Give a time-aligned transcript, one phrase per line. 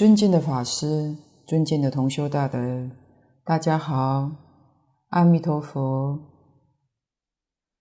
[0.00, 1.14] 尊敬的法师，
[1.46, 2.90] 尊敬的同修大德，
[3.44, 4.32] 大家好，
[5.08, 6.18] 阿弥陀佛。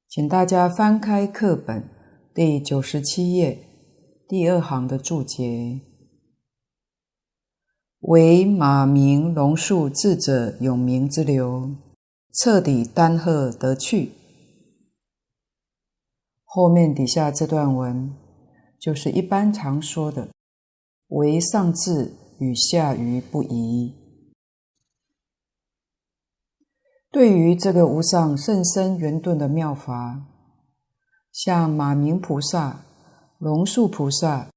[0.09, 1.89] 请大家翻开课本
[2.35, 3.57] 第九十七页
[4.27, 5.79] 第二行的注解
[8.03, 11.73] ：“为马明龙树智者永明之流，
[12.33, 14.11] 彻底丹鹤得去。”
[16.43, 18.13] 后面底下这段文，
[18.77, 20.27] 就是一般常说的。
[21.09, 23.95] 为上智与下愚不移。
[27.11, 30.21] 对于这个无上甚深圆顿的妙法，
[31.31, 32.85] 像马鸣菩萨、
[33.39, 34.47] 龙树菩萨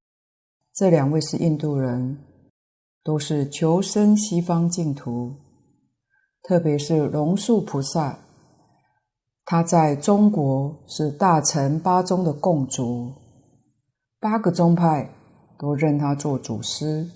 [0.74, 2.18] 这两位是印度人，
[3.02, 5.34] 都是求生西方净土。
[6.42, 8.19] 特别是龙树菩萨，
[9.46, 13.14] 他在中国是大乘八宗的共主，
[14.20, 15.08] 八个宗派。
[15.62, 17.09] 都认他做祖师，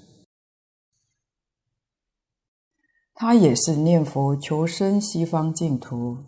[3.13, 6.19] 他也是念佛求生西方净土。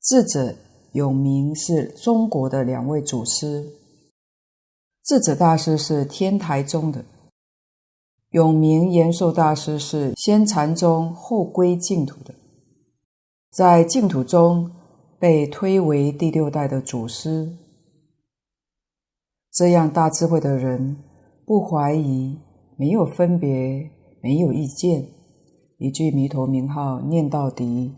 [0.00, 0.56] 智者
[0.92, 3.70] 永明是中国的两位祖师，
[5.04, 7.04] 智者大师是天台宗的，
[8.30, 12.34] 永明延寿大师是先禅宗后归净土的，
[13.50, 14.74] 在净土中
[15.18, 17.54] 被推为第六代的祖师。
[19.58, 21.02] 这样大智慧的人，
[21.44, 22.38] 不怀疑，
[22.76, 23.90] 没有分别，
[24.22, 25.04] 没有意见，
[25.78, 27.96] 一句弥陀名号念到底。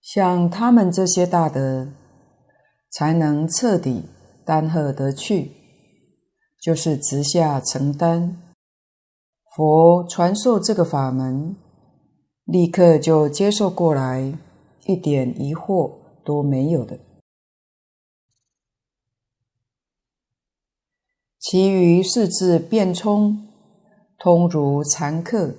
[0.00, 1.92] 像他们这些大德，
[2.90, 4.06] 才能彻底
[4.44, 5.52] 丹鹤得去，
[6.60, 8.36] 就是直下承担。
[9.54, 11.54] 佛传授这个法门，
[12.46, 14.36] 立刻就接受过来，
[14.86, 15.92] 一点疑惑
[16.24, 16.98] 都没有的。
[21.42, 23.48] 其余四智辩聪，
[24.16, 25.56] 通如禅客，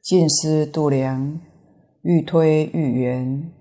[0.00, 1.40] 尽思度量，
[2.02, 3.52] 愈推愈圆。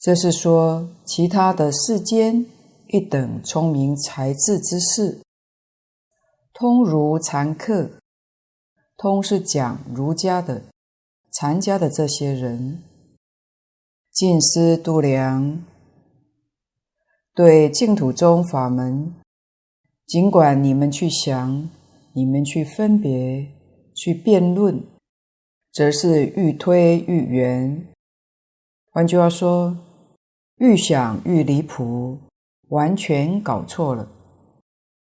[0.00, 2.46] 这是说其他的世间
[2.88, 5.20] 一等聪明才智之士，
[6.52, 7.90] 通如禅客，
[8.96, 10.64] 通是讲儒家的、
[11.30, 12.82] 禅家的这些人，
[14.10, 15.64] 尽思度量，
[17.32, 19.14] 对净土中法门。
[20.08, 21.68] 尽管你们去想，
[22.14, 23.46] 你们去分别，
[23.94, 24.82] 去辩论，
[25.70, 27.86] 则是愈推愈圆。
[28.90, 29.76] 换句话说，
[30.56, 32.16] 愈想愈离谱，
[32.70, 34.08] 完全搞错了。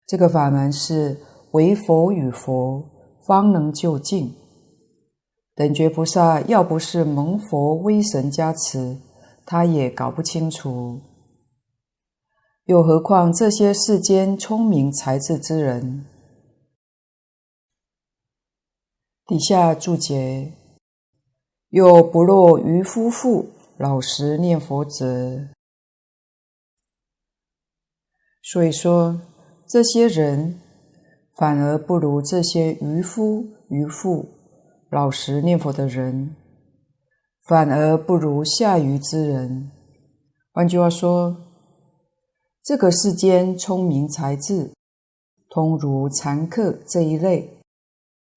[0.05, 1.17] 这个法门是
[1.53, 2.85] 唯佛与佛
[3.25, 4.35] 方能就近。
[5.55, 8.99] 等觉菩萨要不是蒙佛威神加持，
[9.47, 11.01] 他也搞不清楚。
[12.69, 16.05] 又何况这些世间聪明才智之人？
[19.25, 20.53] 底下注解，
[21.71, 23.49] 又不若愚夫妇
[23.79, 25.49] 老实念佛者。
[28.43, 29.19] 所以说，
[29.67, 30.61] 这些人
[31.39, 34.29] 反而不如这些愚夫愚妇
[34.91, 36.37] 老实念佛的人，
[37.47, 39.71] 反而不如下愚之人。
[40.53, 41.48] 换句话说。
[42.69, 44.75] 这个世间聪明才智，
[45.49, 47.63] 通如禅客这一类，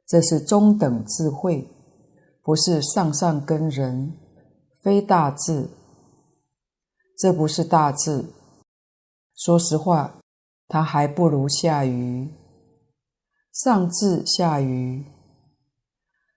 [0.07, 1.67] 这是中等智慧，
[2.41, 4.17] 不是上上根人，
[4.81, 5.67] 非大智。
[7.17, 8.23] 这不是大智。
[9.35, 10.21] 说实话，
[10.69, 12.29] 他还不如下愚。
[13.51, 15.03] 上智下愚，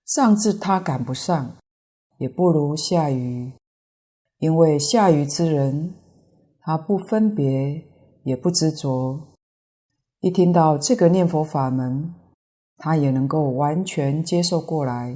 [0.05, 1.57] 上智他赶不上，
[2.19, 3.53] 也不如下愚，
[4.39, 5.95] 因为下愚之人。
[6.67, 7.85] 他不分别，
[8.23, 9.37] 也不执着。
[10.21, 12.15] 一听到这个念佛法门，
[12.79, 15.15] 他也能够完全接受过来，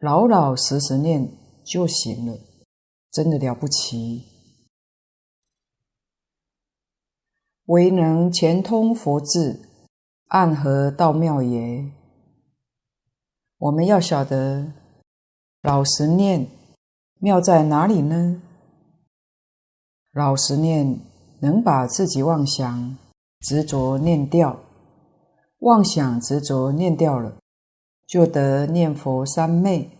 [0.00, 1.30] 老老实实念
[1.64, 2.36] 就行了，
[3.12, 4.24] 真的了不起。
[7.66, 9.60] 唯能前通佛智，
[10.26, 11.88] 暗合道妙也。
[13.58, 14.72] 我们要晓得，
[15.62, 16.48] 老实念
[17.20, 18.42] 妙在哪里呢？
[20.12, 21.00] 老实念，
[21.40, 22.98] 能把自己妄想、
[23.40, 24.60] 执着念掉，
[25.60, 27.38] 妄想、执着念掉了，
[28.06, 29.90] 就得念佛三昧。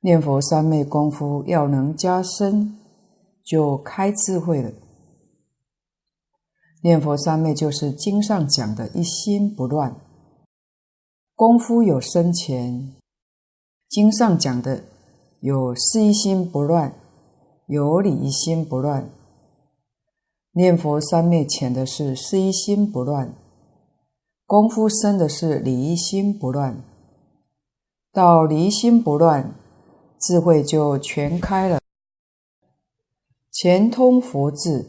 [0.00, 2.78] 念佛三昧功夫要能加深，
[3.42, 4.70] 就开智慧了。
[6.82, 9.96] 念佛三昧就是经上讲的一心不乱，
[11.34, 12.94] 功夫有深浅。
[13.88, 14.84] 经上讲的
[15.40, 16.92] 有事一心不乱。
[17.66, 19.10] 有理一心不乱，
[20.52, 23.34] 念佛三昧浅的是事一心不乱，
[24.46, 26.80] 功夫深的是理心不乱。
[28.12, 29.52] 到离心不乱，
[30.20, 31.80] 智慧就全开了，
[33.50, 34.86] 前通佛智，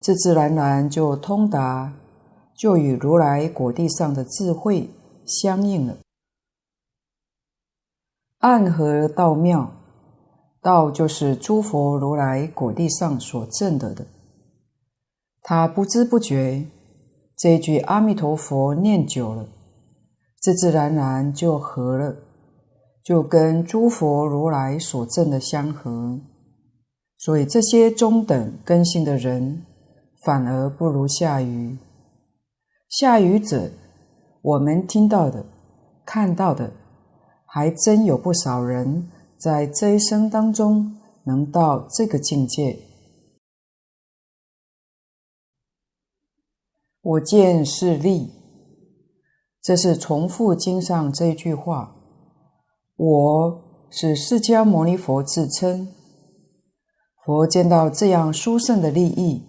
[0.00, 1.92] 自自然然就通达，
[2.56, 4.88] 就与如来果地上的智慧
[5.26, 5.98] 相应了。
[8.38, 9.70] 暗合道妙，
[10.62, 14.06] 道就是诸佛如来果地上所证得的。
[15.42, 16.64] 他不知不觉，
[17.36, 19.48] 这一句阿弥陀佛念久了，
[20.40, 22.14] 自自然然就合了，
[23.02, 26.20] 就跟诸佛如来所证的相合。
[27.18, 29.64] 所以这些中等根性的人，
[30.24, 31.76] 反而不如下愚。
[32.88, 33.70] 下愚者，
[34.42, 35.44] 我们听到的、
[36.06, 36.70] 看到的。
[37.54, 39.10] 还真有不少人
[39.42, 42.78] 在这一生当中能到这个境界。
[47.00, 48.30] 我见是利，
[49.60, 51.96] 这是重复经上这句话。
[52.94, 55.92] 我是释迦牟尼佛自称，
[57.24, 59.42] 佛见到这样殊胜的利益，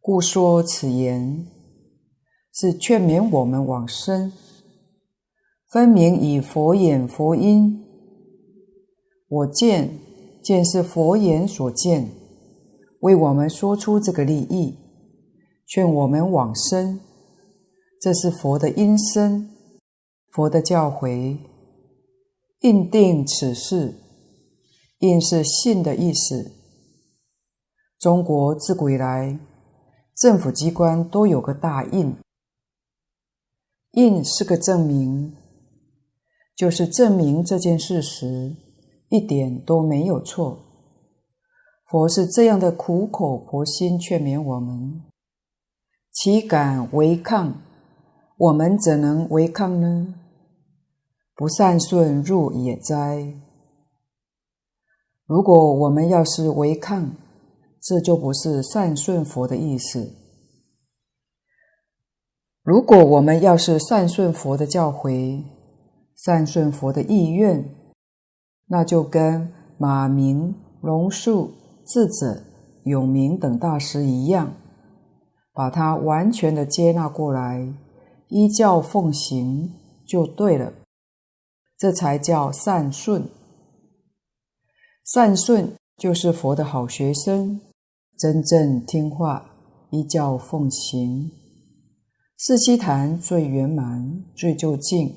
[0.00, 1.46] 故说此言，
[2.54, 4.32] 是劝勉我们往生。
[5.68, 7.84] 分明以佛眼佛音，
[9.30, 9.96] 我见
[10.42, 12.10] 见是佛言所见，
[12.98, 14.76] 为我们说出这个利益，
[15.66, 16.98] 劝我们往生。
[18.00, 19.48] 这是佛的音声，
[20.32, 21.38] 佛的教诲，
[22.62, 23.94] 印定此事。
[24.98, 26.50] 印是信的意思。
[28.00, 29.38] 中国自古以来，
[30.16, 32.16] 政府机关都有个大印，
[33.92, 35.36] 印是个证明。
[36.56, 38.56] 就是证明这件事实，
[39.10, 40.58] 一点都没有错。
[41.90, 45.02] 佛是这样的苦口婆心劝勉我们，
[46.12, 47.60] 岂敢违抗？
[48.38, 50.14] 我们怎能违抗呢？
[51.34, 53.34] 不善顺入也哉！
[55.26, 57.16] 如果我们要是违抗，
[57.82, 60.16] 这就不是善顺佛的意思。
[62.62, 65.42] 如果我们要是善顺佛的教诲，
[66.14, 67.64] 善顺佛的意愿，
[68.72, 71.50] 那就跟马明、龙树、
[71.84, 72.40] 智者、
[72.84, 74.54] 永明等大师一样，
[75.52, 77.66] 把它完全的接纳过来，
[78.28, 79.72] 依教奉行
[80.06, 80.72] 就对了。
[81.76, 83.24] 这才叫善顺。
[85.04, 87.60] 善顺就是佛的好学生，
[88.16, 89.50] 真正听话，
[89.90, 91.28] 依教奉行。
[92.38, 95.12] 四悉檀最圆满，最究竟。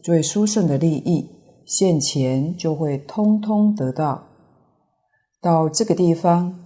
[0.00, 1.28] 最殊胜的利益
[1.68, 4.24] 现前就会通通得到。
[5.38, 6.64] 到这个地方，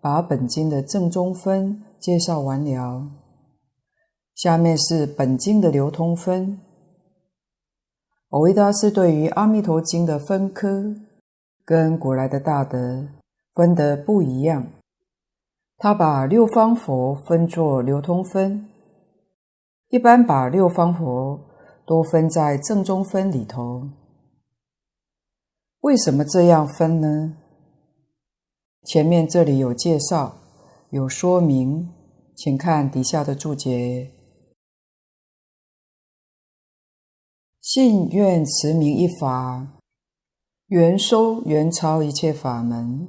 [0.00, 3.06] 把本经的正中分介绍完了。
[4.34, 6.58] 下面是本经的流通分。
[8.28, 10.96] 蕅益大师对于《阿弥陀经》的分科，
[11.64, 13.06] 跟古来的大德
[13.54, 14.66] 分得不一样。
[15.78, 18.68] 他把六方佛分作流通分，
[19.90, 21.38] 一般把六方佛。
[21.86, 23.82] 都分在正中分里头，
[25.80, 27.36] 为什么这样分呢？
[28.84, 30.36] 前面这里有介绍，
[30.90, 31.88] 有说明，
[32.36, 34.10] 请看底下的注解：
[37.60, 39.80] 信愿持名一法，
[40.66, 43.08] 圆收圆超一切法门，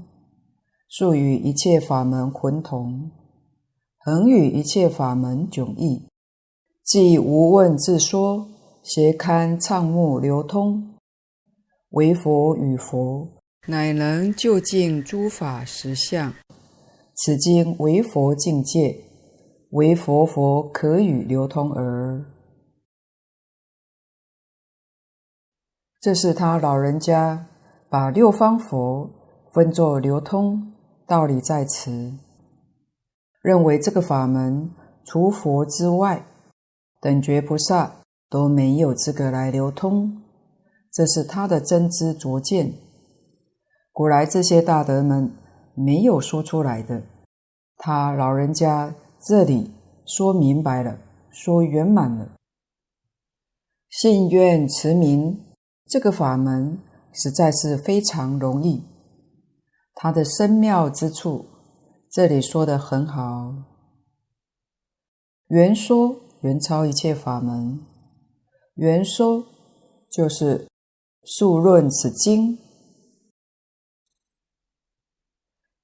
[0.87, 3.11] 数与一切法门浑同，
[3.99, 6.07] 恒与一切法门迥异，
[6.83, 8.47] 即无问自说。
[8.83, 10.95] 斜堪畅目流通，
[11.91, 13.27] 唯佛与佛，
[13.67, 16.33] 乃能究竟诸法实相。
[17.15, 19.03] 此经为佛境界，
[19.71, 22.25] 为佛佛可与流通而。
[25.99, 27.47] 这是他老人家
[27.89, 29.09] 把六方佛
[29.53, 30.73] 分作流通，
[31.05, 32.13] 道理在此。
[33.41, 34.71] 认为这个法门
[35.03, 36.25] 除佛之外，
[36.99, 37.97] 等觉菩萨。
[38.31, 40.20] 都没有资格来流通，
[40.91, 42.73] 这是他的真知灼见。
[43.91, 45.31] 古来这些大德们
[45.75, 47.03] 没有说出来的，
[47.77, 48.93] 他老人家
[49.25, 49.71] 这里
[50.05, 50.97] 说明白了，
[51.31, 52.31] 说圆满了。
[53.89, 55.39] 信愿持名
[55.87, 56.79] 这个法门
[57.13, 58.83] 实在是非常容易，
[59.93, 61.45] 它的深妙之处，
[62.09, 63.53] 这里说的很好。
[65.47, 67.85] 圆说圆超一切法门。
[68.75, 69.43] 圆说
[70.09, 70.65] 就是
[71.23, 72.57] 述论此经，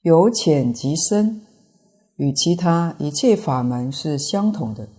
[0.01, 1.45] 由浅及深，
[2.15, 4.89] 与其他一切法门是相同的。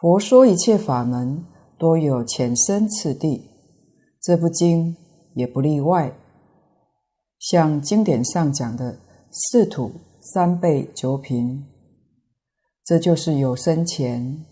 [0.00, 1.44] 佛说一切法门
[1.76, 3.50] 多有浅深次第，
[4.20, 4.96] 这部经
[5.34, 6.16] 也不例外。
[7.40, 9.00] 像经典上讲的
[9.32, 9.90] 四土
[10.20, 11.66] 三辈九品，
[12.84, 14.44] 这就是有深浅，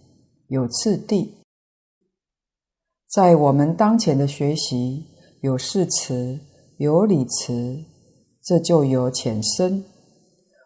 [0.49, 1.40] 有次第。
[3.11, 5.05] 在我们当前的学习，
[5.41, 6.39] 有事词，
[6.77, 7.85] 有理词，
[8.41, 9.85] 这就有浅深。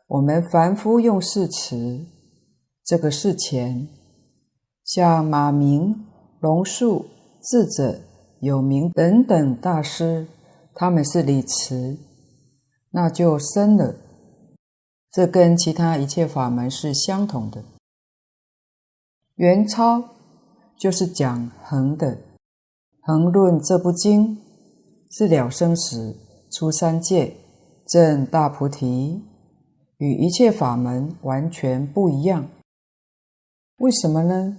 [0.09, 2.05] 我们凡夫用事词，
[2.85, 3.89] 这个是浅。
[4.85, 6.05] 像马明、
[6.41, 7.07] 龙树、
[7.43, 8.03] 智者、
[8.41, 10.27] 有名等等大师，
[10.75, 11.97] 他们是理词，
[12.91, 13.97] 那就深了。
[15.11, 17.65] 这跟其他一切法门是相同的。
[19.37, 20.05] 元超
[20.79, 22.19] 就是讲恒的，
[23.07, 24.39] 恒论这部经
[25.11, 26.17] 是了生死、
[26.51, 27.37] 出三界、
[27.87, 29.23] 证大菩提，
[29.99, 32.49] 与一切法门完全不一样。
[33.77, 34.57] 为什么呢？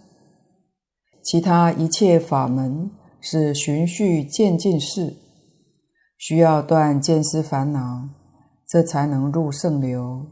[1.24, 5.16] 其他一切法门是循序渐进式，
[6.16, 8.08] 需要断见思烦恼，
[8.68, 10.28] 这才能入圣流；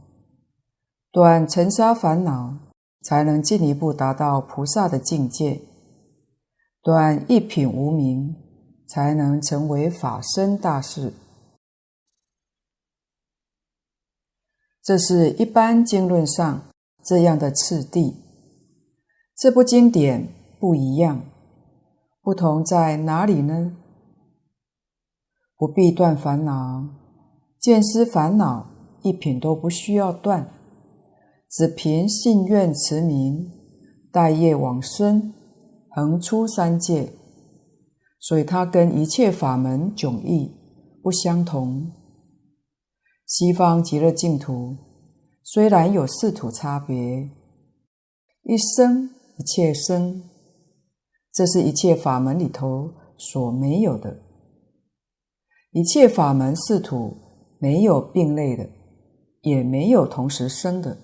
[1.11, 2.59] 断尘沙烦恼，
[3.01, 5.59] 才能进一步达到菩萨的境界；
[6.83, 8.35] 断一品无名，
[8.87, 11.13] 才能成为法身大事。
[14.83, 16.61] 这是一般经论上
[17.03, 18.13] 这样的次第。
[19.35, 20.43] 这部经典。
[20.59, 21.25] 不一样，
[22.21, 23.75] 不同在哪里呢？
[25.57, 26.87] 不必断烦恼，
[27.59, 28.65] 见思烦恼
[29.01, 30.49] 一品都不需要断，
[31.49, 33.51] 只凭信愿持名，
[34.09, 35.33] 待业往生，
[35.95, 37.11] 横出三界。
[38.19, 40.49] 所以它跟一切法门迥异
[41.01, 41.91] 不相同。
[43.25, 44.77] 西方极乐净土
[45.43, 46.95] 虽然有四土差别，
[48.43, 50.23] 一生一切生。
[51.33, 54.21] 这是一切法门里头所没有的，
[55.71, 57.17] 一切法门四土
[57.57, 58.69] 没有并类的，
[59.41, 60.95] 也没有同时生的，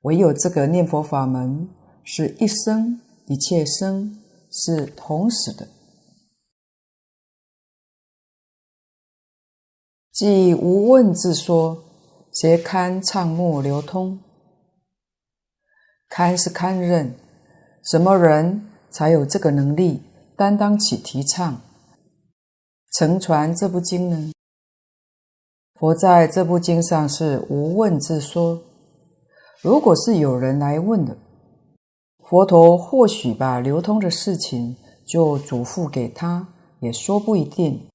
[0.00, 1.68] 唯有这个念佛法门
[2.02, 4.18] 是一生一切生，
[4.50, 5.68] 是同时的。
[10.10, 11.84] 即无问自说，
[12.32, 14.18] 谁堪畅目流通？
[16.08, 17.14] 堪是堪任，
[17.84, 18.64] 什么人？
[18.90, 20.02] 才有这个能力
[20.34, 21.60] 担当起提倡、
[22.94, 24.32] 承传这部经呢？
[25.74, 28.62] 佛在这部经上是无问自说。
[29.60, 31.18] 如果是有人来问的，
[32.28, 36.46] 佛陀或许把流通的事情就嘱咐给他，
[36.80, 37.88] 也说不一定。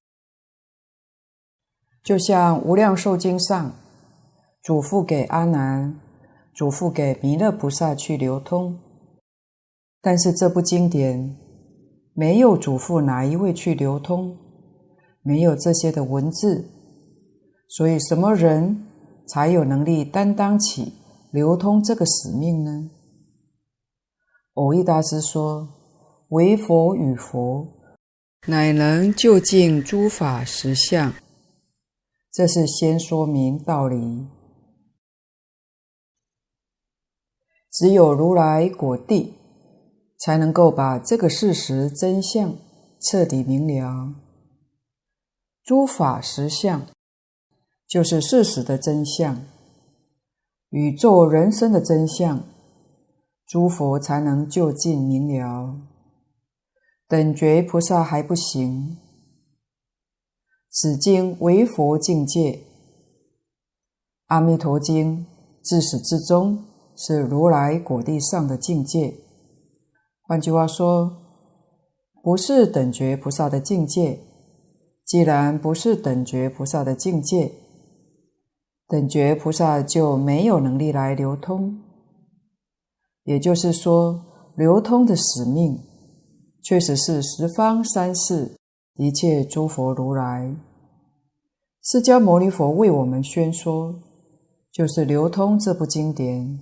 [2.02, 3.72] 就像《无量寿经》上
[4.60, 6.00] 嘱咐给阿难，
[6.52, 8.76] 嘱咐给弥勒菩萨去流通。
[10.02, 11.36] 但是这部经典
[12.12, 14.36] 没有嘱咐哪一位去流通，
[15.22, 16.68] 没有这些的文字，
[17.68, 18.84] 所以什么人
[19.28, 20.92] 才有能力担当起
[21.30, 22.90] 流通这个使命呢？
[24.54, 25.68] 蕅益大师说
[26.30, 27.68] ：“为佛与佛，
[28.46, 31.12] 乃能究竟诸法实相。”
[32.32, 34.26] 这是先说明道理，
[37.70, 39.34] 只有如来果地。
[40.16, 42.56] 才能够把这个事实真相
[42.98, 44.14] 彻底明了。
[45.62, 46.86] 诸法实相
[47.86, 49.44] 就是事实的真相，
[50.70, 52.42] 宇宙人生的真相，
[53.54, 55.76] 诸佛才能就近明了。
[57.06, 58.96] 等觉菩萨还不行。
[60.68, 62.50] 此经为佛境界，
[64.26, 65.18] 《阿弥陀经》
[65.62, 66.64] 自始至终
[66.96, 69.14] 是如来果地上的境界。
[70.22, 71.16] 换句话说，
[72.24, 74.18] 不是等觉菩萨的境界。
[75.04, 77.52] 既然不是等觉菩萨的境界，
[78.88, 81.83] 等觉菩萨就没有能力来流通。
[83.24, 84.24] 也就是说，
[84.56, 85.78] 流通的使命，
[86.62, 88.56] 确实是十方三世
[88.96, 90.54] 一切诸佛如来。
[91.82, 93.94] 释迦牟尼佛为我们宣说，
[94.72, 96.60] 就是流通这部经典。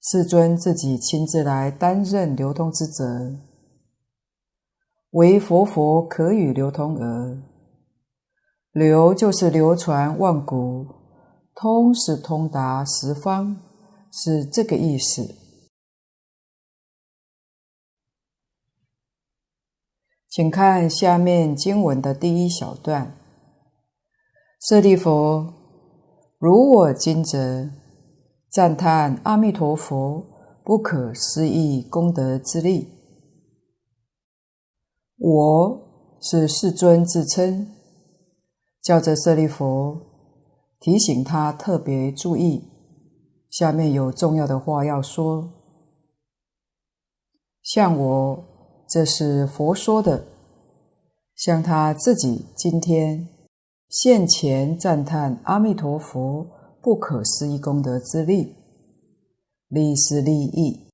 [0.00, 3.38] 世尊自己亲自来担任流通之责，
[5.10, 7.42] 为佛佛可与流通而。
[8.72, 10.86] 流就是流传万古，
[11.54, 13.56] 通是通达十方，
[14.12, 15.34] 是这个意思。
[20.28, 23.18] 请看下面经文的第一小段：
[24.60, 25.52] 舍利弗，
[26.38, 27.70] 如我今则
[28.50, 30.24] 赞叹阿弥陀佛
[30.64, 32.88] 不可思议功德之力。
[35.18, 37.68] 我是世尊自称，
[38.80, 40.00] 叫着舍利弗
[40.80, 42.71] 提醒他特别注意。
[43.52, 45.52] 下面有重要的话要说。
[47.62, 48.44] 像我，
[48.88, 50.24] 这是佛说的，
[51.36, 53.28] 像他自己今天
[53.90, 56.46] 现前赞叹阿弥陀佛
[56.80, 58.54] 不可思议功德之力，
[59.68, 60.88] 利是利益，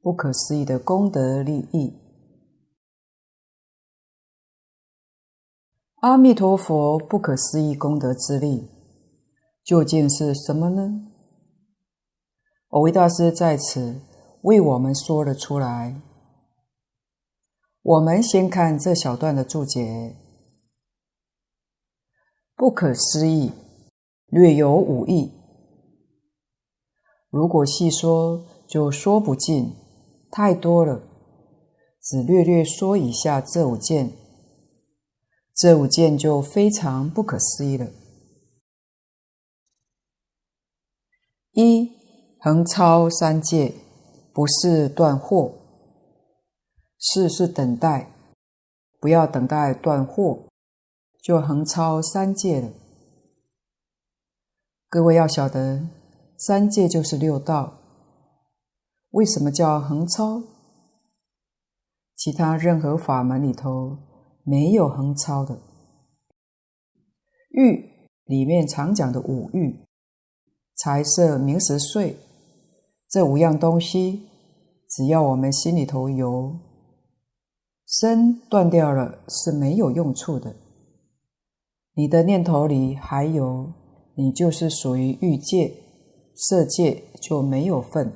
[0.00, 1.92] 不可思议的功德利益。
[6.00, 8.70] 阿弥陀佛不可思议功德之力，
[9.62, 11.11] 究竟是什么呢？
[12.72, 14.00] 蕅益大师在此
[14.40, 16.00] 为我们说了出来。
[17.82, 20.16] 我们先看这小段的注解：
[22.56, 23.52] 不可思议，
[24.28, 25.32] 略有五义。
[27.28, 29.74] 如果细说，就说不尽，
[30.30, 31.02] 太多了。
[32.00, 34.12] 只略略说一下这五件。
[35.54, 37.90] 这五件就非常不可思议了。
[41.52, 41.92] 一，
[42.44, 43.72] 横超三界，
[44.32, 45.54] 不是断货。
[46.98, 48.10] 是是等待，
[48.98, 50.48] 不要等待断货，
[51.22, 52.72] 就横超三界了。
[54.88, 55.86] 各位要晓得，
[56.36, 57.74] 三界就是六道。
[59.10, 60.42] 为什么叫横超？
[62.16, 63.98] 其他任何法门里头。
[64.42, 65.56] 没有横超的
[67.50, 69.86] 欲里面常讲的五欲，
[70.74, 72.16] 财色名食睡
[73.12, 74.26] 这五样东西，
[74.88, 76.58] 只要我们心里头有，
[77.86, 80.56] 身断掉了是没有用处的。
[81.92, 83.70] 你的念头里还有，
[84.14, 85.74] 你就是属于欲界、
[86.34, 88.10] 色界就没有份。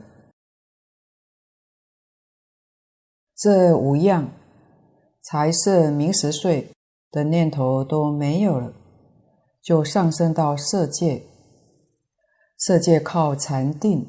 [3.37, 4.31] 这五样。
[5.21, 6.71] 财色名食睡
[7.11, 8.73] 的念头都没有了，
[9.61, 11.23] 就上升到色界。
[12.57, 14.07] 色界靠禅定，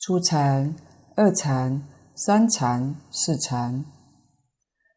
[0.00, 0.74] 初禅、
[1.14, 3.84] 二禅、三禅、四禅，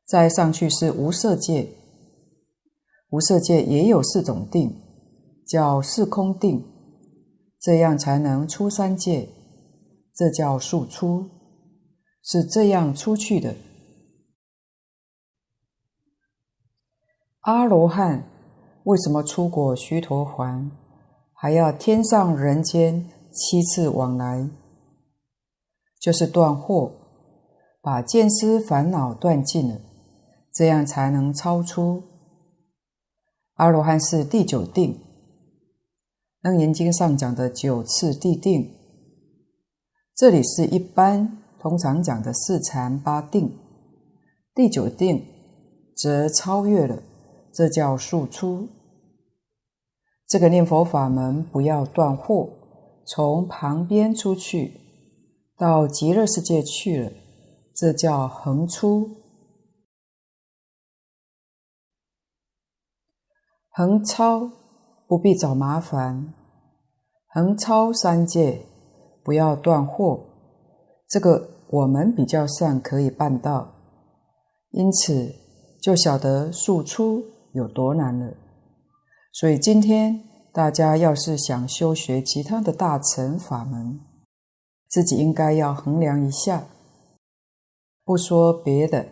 [0.07, 1.67] 再上去是无色界。
[3.09, 4.73] 无色界也有四种定，
[5.45, 6.65] 叫四空定，
[7.59, 9.27] 这样才能出三界，
[10.15, 11.29] 这叫速出，
[12.23, 13.55] 是这样出去的。
[17.41, 18.23] 阿罗汉
[18.85, 20.71] 为什么出果须陀洹，
[21.33, 24.49] 还要天上人间七次往来？
[26.03, 26.91] 就是断惑，
[27.81, 29.79] 把见思烦恼断尽了，
[30.51, 32.03] 这样才能超出。
[33.53, 34.95] 阿罗汉是第九定，
[36.41, 38.69] 《楞严经》上讲的九次地定，
[40.13, 43.57] 这里是一般通常讲的四禅八定，
[44.53, 45.25] 第九定
[45.95, 47.01] 则超越了。
[47.53, 48.67] 这叫速出。
[50.27, 52.49] 这个念佛法门不要断惑，
[53.05, 54.81] 从旁边出去，
[55.57, 57.11] 到极乐世界去了，
[57.73, 59.09] 这叫横出。
[63.69, 64.51] 横超
[65.07, 66.33] 不必找麻烦，
[67.27, 68.65] 横超三界，
[69.23, 70.25] 不要断货，
[71.07, 73.73] 这个我们比较善可以办到，
[74.71, 75.33] 因此
[75.81, 77.23] 就晓得速出。
[77.53, 78.33] 有多难了？
[79.31, 83.99] 所以今天大家要是想修学其他的大乘法门，
[84.93, 86.67] 自己应该要衡量一下。
[88.03, 89.07] 不说别的，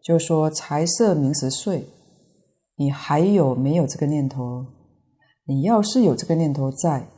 [0.00, 1.88] 就说财色名食睡，
[2.76, 4.64] 你还有没有这个念头？
[5.44, 7.08] 你要是有这个念头在，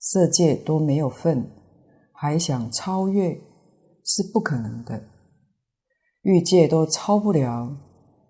[0.00, 1.48] 色界都没有份，
[2.10, 3.40] 还想超越，
[4.04, 5.04] 是不可能的。
[6.22, 7.76] 欲界都超不了。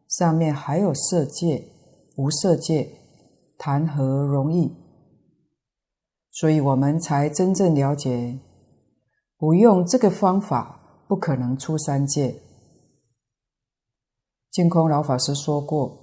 [0.07, 1.65] 上面还有色界、
[2.17, 2.91] 无色界，
[3.57, 4.77] 谈何容易？
[6.31, 8.39] 所以我们才真正了解，
[9.37, 12.35] 不用这个方法，不可能出三界。
[14.51, 15.99] 净空老法师说过，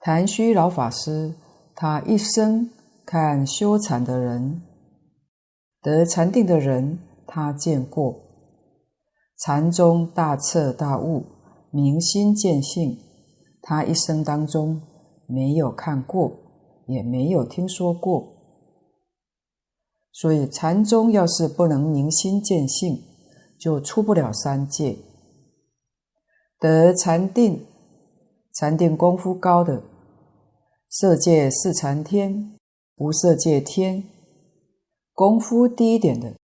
[0.00, 1.34] 谭虚老法师
[1.74, 2.70] 他一生
[3.06, 4.62] 看修禅的人，
[5.80, 8.14] 得禅定的人，他见过，
[9.38, 11.26] 禅宗大彻大悟。
[11.74, 12.98] 明心见性，
[13.62, 14.82] 他一生当中
[15.26, 16.30] 没有看过，
[16.86, 18.31] 也没有听说过。
[20.12, 23.02] 所以禅宗要是不能明心见性，
[23.58, 24.98] 就出不了三界。
[26.58, 27.66] 得禅定，
[28.52, 29.82] 禅定功夫高的
[30.88, 32.56] 色界是禅天，
[32.96, 34.04] 无色界天，
[35.14, 36.36] 功夫低一点的，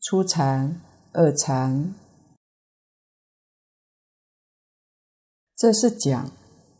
[0.00, 0.80] 初禅、
[1.12, 1.94] 二禅，
[5.54, 6.30] 这是讲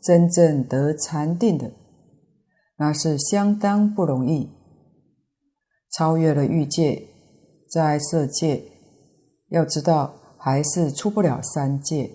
[0.01, 1.71] 真正得禅定的，
[2.77, 4.49] 那是相当不容易，
[5.91, 7.07] 超越了欲界，
[7.69, 8.63] 在色界，
[9.49, 12.11] 要知道还是出不了三界。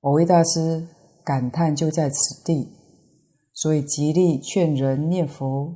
[0.00, 0.86] 蕅益大师
[1.24, 2.72] 感叹就在此地，
[3.52, 5.74] 所以极力劝人念佛，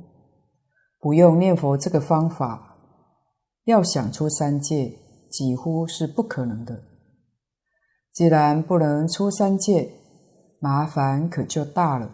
[0.99, 2.77] 不用念佛这个方法，
[3.65, 4.93] 要想出三界，
[5.29, 6.83] 几乎是不可能的。
[8.13, 9.89] 既然不能出三界，
[10.59, 12.13] 麻烦可就大了。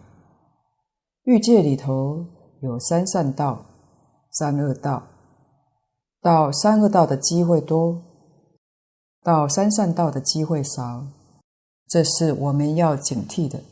[1.23, 2.25] 欲界里头
[2.61, 3.65] 有三善道、
[4.37, 5.07] 三恶道，
[6.21, 8.03] 到三恶道的机会多，
[9.23, 11.07] 到三善道的机会少。
[11.87, 13.63] 这是我们要警惕的。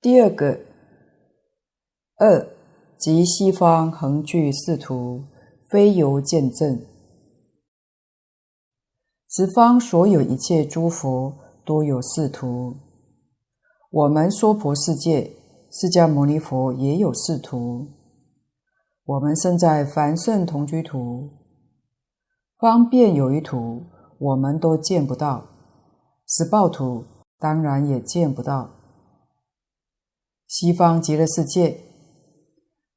[0.00, 0.58] 第二个，
[2.16, 2.48] 二
[2.98, 5.22] 即西方恒具四土，
[5.68, 6.80] 非由见证。
[9.28, 12.74] 十方所有一切诸佛都有四土，
[13.90, 15.30] 我们娑婆世界
[15.76, 17.88] 释迦牟尼佛也有四土。
[19.04, 21.30] 我们身在凡圣同居土，
[22.58, 23.82] 方便有余土。
[24.20, 25.48] 我们都见不到，
[26.28, 27.04] 十报土
[27.40, 28.70] 当然也见不到。
[30.46, 31.80] 西方极乐世界，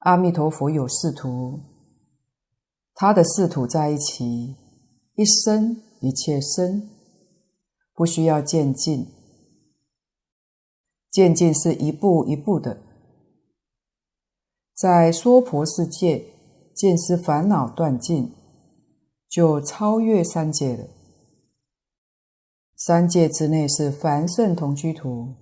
[0.01, 1.59] 阿弥陀佛有四土，
[2.93, 4.55] 他的仕途在一起，
[5.15, 6.87] 一生一切生，
[7.95, 9.07] 不需要渐进，
[11.09, 12.81] 渐进是一步一步的，
[14.73, 16.25] 在娑婆世界
[16.75, 18.31] 见思烦恼断尽，
[19.27, 20.87] 就超越三界了。
[22.75, 25.33] 三界之内是凡圣同居土，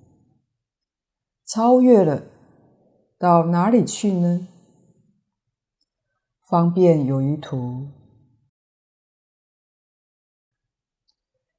[1.45, 2.23] 超越了，
[3.17, 4.47] 到哪里去呢？
[6.47, 7.87] 方便有余土，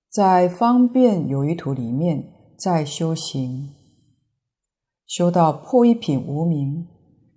[0.08, 3.75] 在方便有余土里面再修行，
[5.06, 6.88] 修到破一品无明，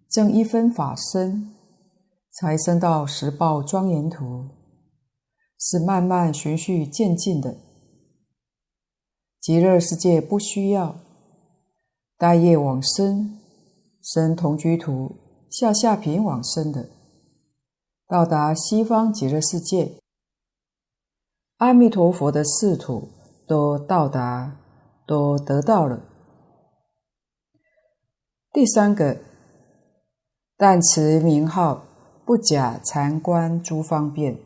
[0.10, 1.54] 证一分法身，
[2.32, 4.48] 才升到十报庄严土，
[5.60, 7.56] 是慢慢循序渐进的。
[9.40, 10.96] 极乐世界不需要，
[12.18, 13.40] 待业往生，
[14.02, 15.16] 生同居土，
[15.52, 16.90] 下下品往生的，
[18.08, 20.00] 到达西方极乐世界，
[21.58, 23.10] 阿弥陀佛的四土
[23.48, 24.60] 都到达，
[25.06, 26.09] 都得到了。
[28.52, 29.20] 第三个，
[30.58, 31.86] 但持名号，
[32.26, 34.40] 不假禅观诸方便。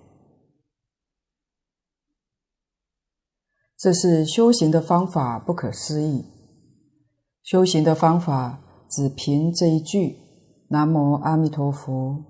[3.78, 6.26] 这是修行的方法，不可思议。
[7.44, 10.18] 修行的方法只凭这一句
[10.70, 12.26] “南无阿弥陀佛”，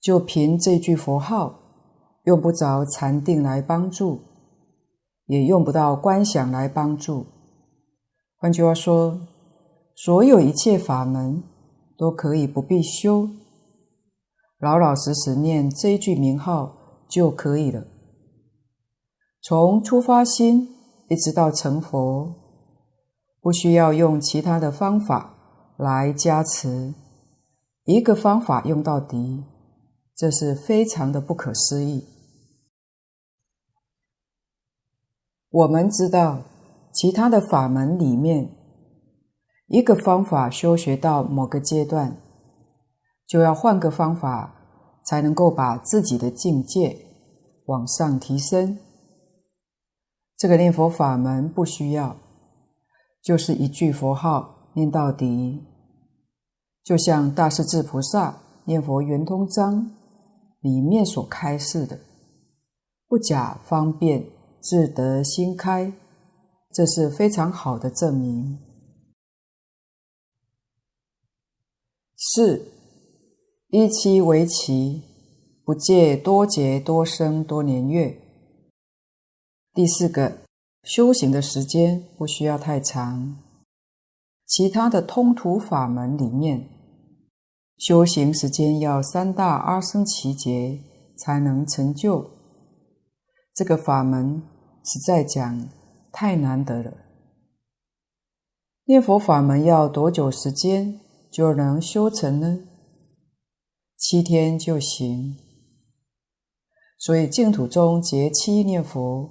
[0.00, 1.60] 就凭这句佛号，
[2.24, 4.20] 用不着禅定来帮助，
[5.26, 7.26] 也用不到观想来帮助。
[8.36, 9.20] 换句话说，
[9.94, 11.42] 所有一切法门
[11.96, 13.28] 都可以不必修，
[14.58, 17.86] 老老实实念这一句名号就可以了。
[19.40, 20.68] 从出发心
[21.08, 22.34] 一直到成佛，
[23.40, 25.34] 不需要用其他的方法
[25.76, 26.94] 来加持，
[27.84, 29.44] 一个方法用到底，
[30.16, 32.04] 这是非常的不可思议。
[35.50, 36.42] 我们知道，
[36.92, 38.50] 其他的法门里面，
[39.66, 42.16] 一个方法修学到某个阶段，
[43.26, 44.54] 就要换个方法，
[45.04, 46.96] 才能够把自己的境界
[47.66, 48.78] 往上提升。
[50.36, 52.16] 这个念佛法门不需要，
[53.22, 55.62] 就是一句佛号念到底，
[56.82, 59.90] 就像大势至菩萨念佛圆通章
[60.60, 61.98] 里面所开示的，
[63.08, 64.26] 不假方便，
[64.60, 65.92] 自得心开，
[66.72, 68.58] 这是非常好的证明。
[72.26, 72.72] 四，
[73.68, 75.02] 一期为期，
[75.62, 78.18] 不借多劫多生多年月。
[79.74, 80.38] 第四个，
[80.84, 83.36] 修行的时间不需要太长。
[84.46, 86.66] 其他的通途法门里面，
[87.76, 90.80] 修行时间要三大阿僧祇劫
[91.18, 92.30] 才能成就。
[93.54, 94.42] 这个法门
[94.82, 95.68] 实在讲
[96.10, 96.90] 太难得了。
[98.86, 101.00] 念佛法门要多久时间
[101.34, 102.60] 就能修成呢？
[103.96, 105.36] 七天就行。
[106.96, 109.28] 所以净土中结七念佛。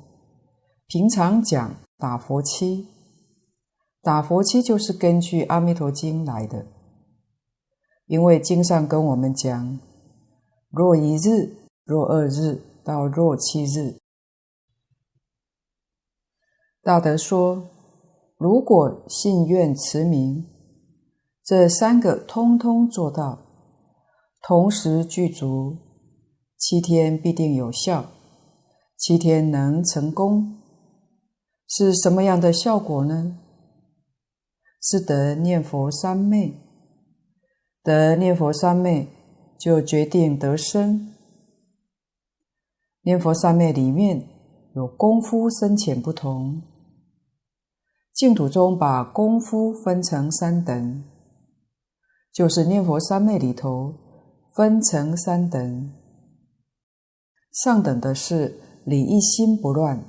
[0.85, 2.89] 平常讲打佛七，
[4.01, 6.67] 打佛七就是根据《阿弥陀经》来的，
[8.07, 9.79] 因为经上跟我们讲，
[10.71, 13.97] 若一日、若二日到若七日。
[16.81, 17.69] 大德说，
[18.37, 20.45] 如果信愿持名，
[21.45, 23.39] 这三个通通做到，
[24.41, 25.77] 同时具足，
[26.57, 28.05] 七天必定有效，
[28.97, 30.61] 七天能成功，
[31.67, 33.37] 是什么样的效果呢？
[34.81, 36.53] 是得念佛三昧，
[37.83, 39.09] 得念佛三昧
[39.59, 41.13] 就决定得生。
[43.01, 44.29] 念佛三昧里面
[44.75, 46.61] 有功夫深浅不同，
[48.13, 51.03] 净土中把功夫分成三等，
[52.33, 53.93] 就是念佛三昧里头
[54.55, 55.93] 分成三等。
[57.51, 60.03] 上等的是理一心不乱，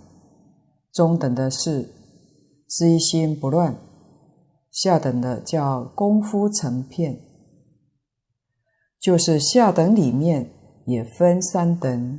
[0.90, 1.92] 中等的是
[2.66, 3.76] 知一心不乱。
[4.70, 7.20] 下等的叫功夫成片，
[8.98, 10.50] 就是下等里面
[10.87, 12.18] 也分三等。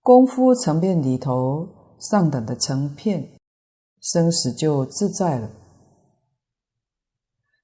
[0.00, 3.28] 功夫成片里头，上等的成片，
[4.00, 5.50] 生死就自在了。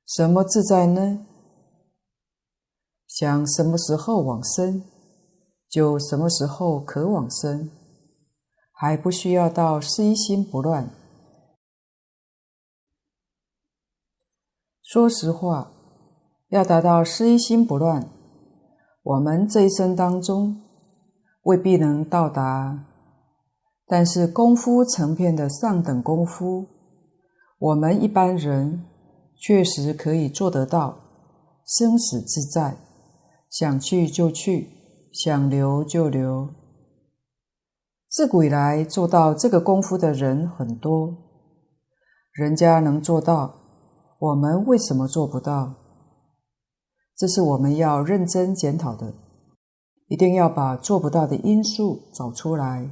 [0.06, 1.26] 什么自在呢？
[3.06, 4.84] 想什么时候往生，
[5.68, 7.70] 就什么时候可往生，
[8.72, 10.90] 还不需要到失一心不乱。
[14.82, 15.72] 说实话，
[16.48, 18.10] 要达到失一心不乱，
[19.02, 20.62] 我们这一生当中
[21.44, 22.86] 未必能到达。
[23.86, 26.66] 但是功夫成片的上等功夫，
[27.58, 28.86] 我们一般人
[29.42, 31.00] 确实可以做得到，
[31.66, 32.76] 生死自在，
[33.50, 34.68] 想去就去，
[35.12, 36.48] 想留就留。
[38.08, 41.12] 自古以来做到这个功夫的人很多，
[42.30, 43.56] 人家能做到。
[44.20, 45.74] 我们为什么做不到？
[47.16, 49.12] 这是我们要认真检讨的，
[50.06, 52.88] 一定要把做不到的因素找出来，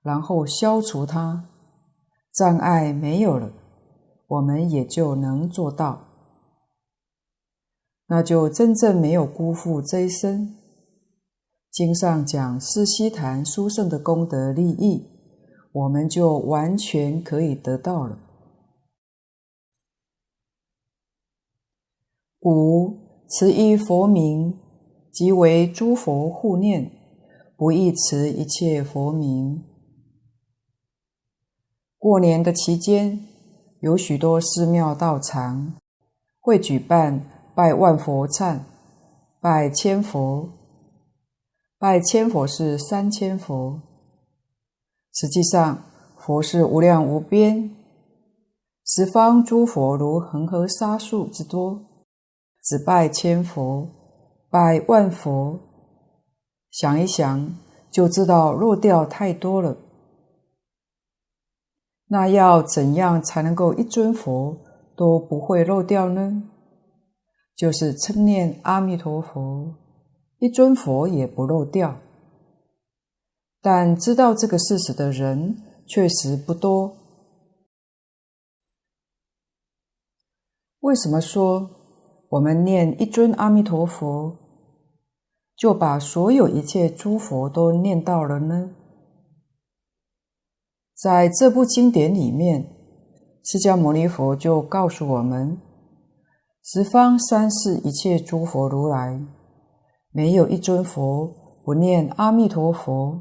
[0.00, 1.50] 然后消除它，
[2.32, 3.52] 障碍没有了，
[4.28, 6.06] 我们也就能做到，
[8.06, 10.54] 那就真正没有辜负这一生。
[11.70, 15.06] 经上讲四悉檀殊胜的功德利益，
[15.72, 18.18] 我们就完全可以得到了。
[22.40, 24.58] 五持一佛名，
[25.12, 26.90] 即为诸佛护念，
[27.56, 29.64] 不异持一切佛名。
[31.98, 33.20] 过年的期间，
[33.80, 35.74] 有许多寺庙道场
[36.40, 37.22] 会举办
[37.54, 38.58] 拜万佛忏、
[39.40, 40.48] 拜千佛。
[41.78, 43.80] 拜千佛是三千佛，
[45.14, 45.78] 实际上
[46.16, 47.70] 佛是无量无边，
[48.84, 51.80] 十方诸佛如恒河沙数之多。
[52.64, 53.88] 只拜千佛，
[54.50, 55.60] 拜万佛，
[56.72, 57.56] 想一想
[57.92, 59.76] 就知道漏掉太多了。
[62.08, 64.56] 那要怎样才能够一尊佛
[64.96, 66.42] 都不会漏掉呢？
[67.54, 69.74] 就是称念阿弥陀佛，
[70.38, 71.98] 一尊佛也不漏掉。
[73.60, 76.96] 但知道这个事实的人确实不多。
[80.80, 81.70] 为什么说？
[82.30, 84.36] 我们念一尊阿弥陀佛，
[85.56, 88.70] 就把所有一切诸佛都念到了呢？
[91.00, 92.66] 在这部经典里面，
[93.44, 95.56] 释迦牟尼佛就告诉我们：
[96.64, 99.20] 十方三世一切诸佛如来，
[100.10, 101.32] 没有一尊佛
[101.64, 103.20] 不念阿弥陀佛。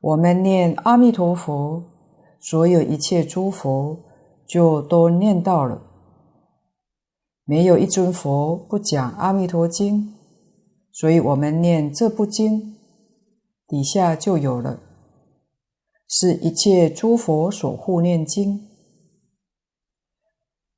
[0.00, 1.82] 我们念阿弥陀佛，
[2.38, 3.98] 所有一切诸佛
[4.46, 5.82] 就都念到了。
[7.44, 10.00] 没有一尊佛不讲《阿弥陀经》，
[10.92, 12.76] 所以我们念这部经，
[13.66, 14.78] 底下就有了，
[16.14, 18.68] 是一切诸佛所护念经。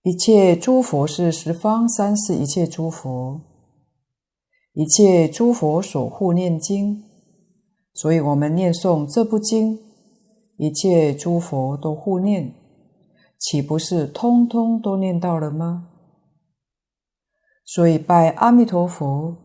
[0.03, 3.40] 一切诸佛是十方三世一切诸佛，
[4.75, 7.03] 一切诸佛所护念经，
[7.94, 9.81] 所以我们念诵这部经，
[10.57, 12.55] 一切诸佛都护念，
[13.37, 15.88] 岂不是通通都念到了吗？
[17.64, 19.37] 所以拜阿弥陀佛，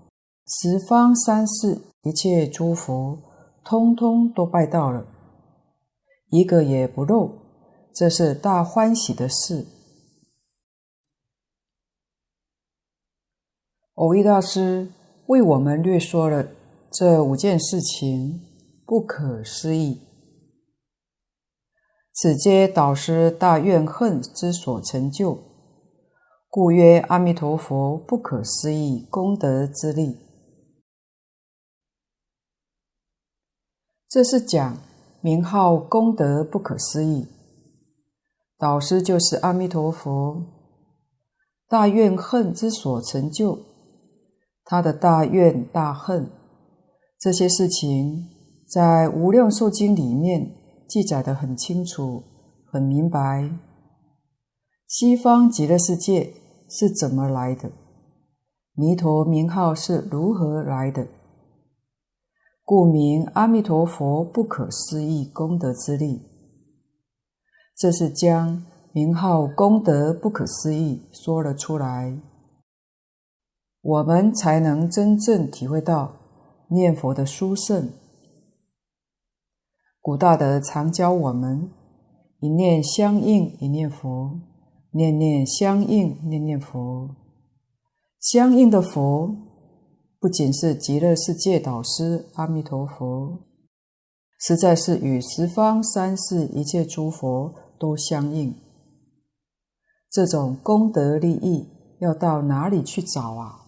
[0.45, 3.17] 十方三世一切诸佛，
[3.63, 5.05] 通通都拜到了，
[6.29, 7.31] 一个也不漏，
[7.93, 9.65] 这是大欢喜的事。
[13.95, 14.91] 偶益大师
[15.27, 16.47] 为我们略说了
[16.91, 18.39] 这五件事情，
[18.85, 20.01] 不可思议。
[22.13, 25.37] 此皆导师大怨恨之所成就，
[26.49, 30.17] 故曰阿弥陀佛不可思议功德之力。
[34.07, 34.77] 这是讲
[35.21, 37.27] 名号功德不可思议，
[38.57, 40.41] 导师就是阿弥陀佛，
[41.67, 43.59] 大愿恨之所成就，
[44.63, 46.31] 他的大愿大恨
[47.19, 48.27] 这些事情，
[48.65, 50.55] 在《无量寿经》里面
[50.87, 52.23] 记载的很清楚、
[52.71, 53.51] 很明白。
[54.87, 56.33] 西方极乐世界
[56.69, 57.69] 是怎么来的？
[58.73, 61.05] 弥陀名号是如何来的？
[62.69, 66.21] 故名阿弥陀佛不可思议功德之力，
[67.75, 72.15] 这是将名号功德不可思议说了出来，
[73.81, 76.13] 我们才能真正体会到
[76.67, 77.91] 念佛的殊胜。
[79.99, 81.71] 古大德常教我们：
[82.39, 84.39] 一念相应一念佛，
[84.91, 87.09] 念念相应念念佛，
[88.19, 89.48] 相应的佛。
[90.19, 93.39] 不仅是极乐世界导师阿弥陀佛，
[94.37, 98.53] 实在是与十方三世一切诸佛都相应。
[100.11, 101.69] 这种功德利益
[102.01, 103.61] 要到哪里去找啊？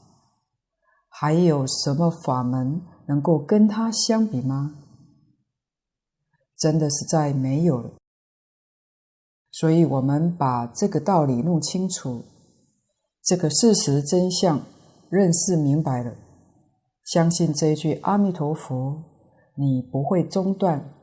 [1.07, 4.75] 还有什么法门能够跟他相比吗？
[6.57, 7.91] 真的实在没有了。
[9.51, 12.25] 所以，我们把这个道理弄清楚，
[13.23, 14.61] 这个事实真相
[15.09, 16.13] 认识明白了。
[17.11, 19.03] 相信这一句阿弥陀佛，
[19.55, 20.93] 你不会中断。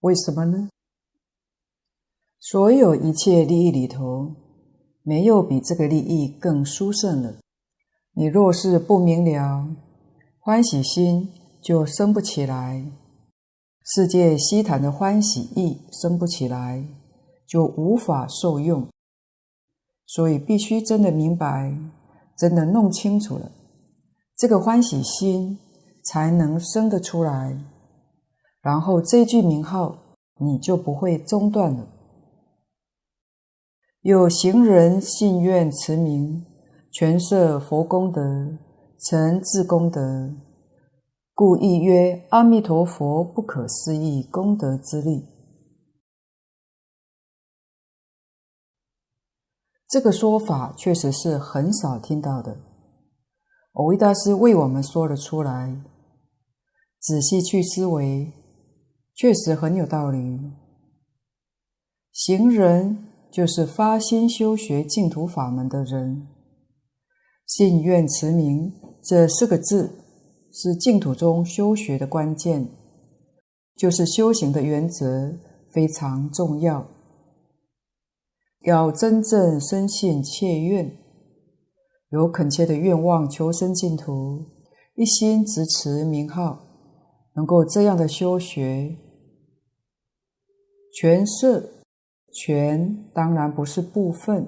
[0.00, 0.68] 为什么呢？
[2.40, 4.34] 所有一切利益里头，
[5.04, 7.36] 没有比这个利益更殊胜了。
[8.14, 9.76] 你若是不明了，
[10.40, 11.30] 欢喜心
[11.62, 12.84] 就生不起来，
[13.84, 16.84] 世界悉谈的欢喜意生不起来，
[17.46, 18.88] 就无法受用。
[20.04, 21.78] 所以必须真的明白，
[22.36, 23.52] 真的弄清楚了。
[24.36, 25.58] 这个欢喜心
[26.04, 27.56] 才能生得出来，
[28.60, 31.86] 然后这句名号你就不会中断了。
[34.00, 36.44] 有行人信愿持名，
[36.90, 38.58] 全摄佛功德，
[38.98, 40.34] 成自功德，
[41.34, 45.28] 故亦曰阿弥陀佛不可思议功德之力。
[49.88, 52.71] 这个说法确实是很少听到的。
[53.72, 55.80] 蕅益大师为我们说了出来，
[57.00, 58.30] 仔细去思维，
[59.14, 60.52] 确实很有道理。
[62.12, 66.28] 行人就是发心修学净土法门的人，
[67.46, 68.70] 信愿持名
[69.02, 69.90] 这四个字
[70.52, 72.68] 是净土中修学的关键，
[73.74, 75.34] 就是修行的原则，
[75.72, 76.86] 非常重要。
[78.66, 80.94] 要真正深信切愿。
[82.12, 84.44] 有恳切的愿望，求生净土，
[84.96, 86.60] 一心执持名号，
[87.34, 88.94] 能够这样的修学，
[90.92, 91.66] 全摄，
[92.30, 94.46] 全当然不是部分，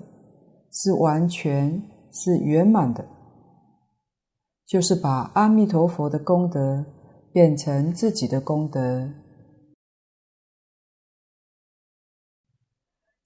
[0.71, 3.09] 是完全，是圆满的，
[4.67, 6.85] 就是把阿弥陀佛的功德
[7.33, 9.09] 变成自己的功德。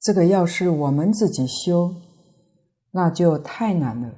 [0.00, 1.92] 这个要是我们自己修，
[2.92, 4.14] 那就太难了。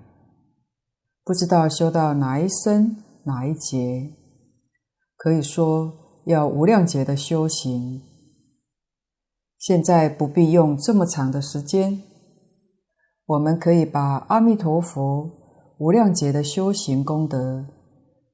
[1.23, 4.16] 不知道修到哪一生哪一劫，
[5.16, 5.93] 可以说
[6.25, 8.03] 要无量劫的修行。
[9.59, 12.03] 现在不必用这么长的时间，
[13.27, 15.31] 我们可以把阿弥陀佛
[15.79, 17.66] 无量劫的修行功德，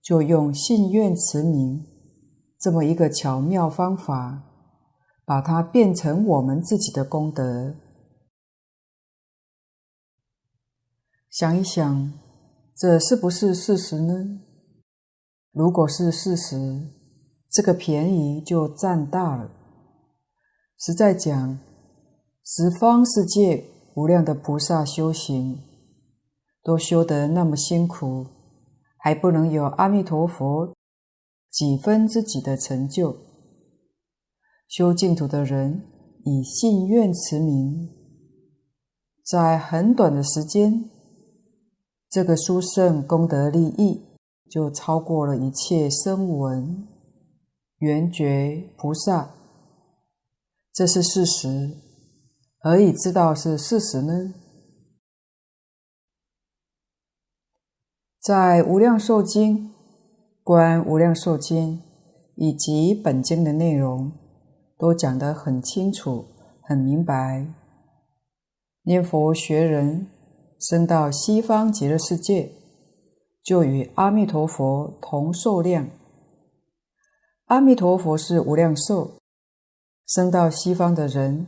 [0.01, 1.85] 就用信愿持名
[2.61, 4.45] 这么一个巧妙方法，
[5.25, 7.75] 把它变成我们自己的功德。
[11.29, 12.26] 想一想。
[12.79, 14.39] 这是不是事实呢？
[15.51, 16.91] 如果是事实，
[17.51, 19.51] 这个便宜就占大了。
[20.79, 21.59] 实在讲，
[22.45, 23.65] 十方世界
[23.95, 25.59] 无量的菩萨修行，
[26.63, 28.27] 都修得那么辛苦，
[28.99, 30.75] 还不能有阿弥陀佛
[31.51, 33.17] 几分之几的成就。
[34.69, 35.83] 修净土的人
[36.27, 37.89] 以信愿持名，
[39.25, 40.91] 在很短的时间。
[42.09, 44.03] 这个殊胜功德利益，
[44.49, 46.87] 就超过了一切声闻、
[47.79, 49.31] 缘觉菩萨，
[50.73, 51.77] 这是事实。
[52.59, 54.35] 何以知道是事实呢？
[58.21, 59.69] 在《无量寿经》、
[60.43, 61.79] 观《无量寿经》
[62.35, 64.11] 以及本经的内容，
[64.77, 66.27] 都讲得很清楚、
[66.61, 67.47] 很明白。
[68.83, 70.09] 念佛学人
[70.59, 72.53] 生到西方极乐世界，
[73.43, 75.89] 就与阿弥陀佛同寿量。
[77.47, 79.19] 阿弥陀佛是无量寿，
[80.07, 81.47] 生到西方的人，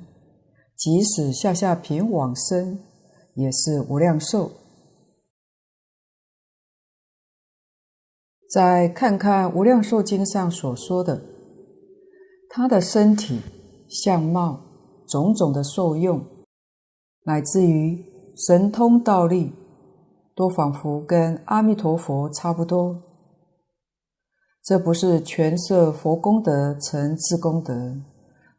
[0.76, 2.78] 即使下下品往生，
[3.34, 4.50] 也是无量寿。
[8.50, 11.20] 再看看《无量寿经》上所说的，
[12.48, 13.40] 他的身体、
[13.88, 14.60] 相貌、
[15.08, 16.24] 种种的受用，
[17.24, 18.04] 乃至于
[18.46, 19.52] 神通道力，
[20.36, 23.02] 都仿佛跟阿弥陀佛差不多。
[24.62, 27.96] 这不是全摄佛功德成自功德，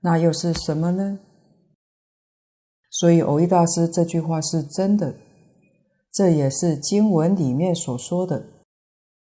[0.02, 1.20] 那又是什么呢？
[2.90, 5.16] 所以蕅益大师这句话是真的，
[6.12, 8.44] 这也是经文里面所说的。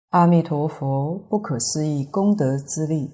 [0.10, 3.12] 阿弥陀佛不可思议功德之力。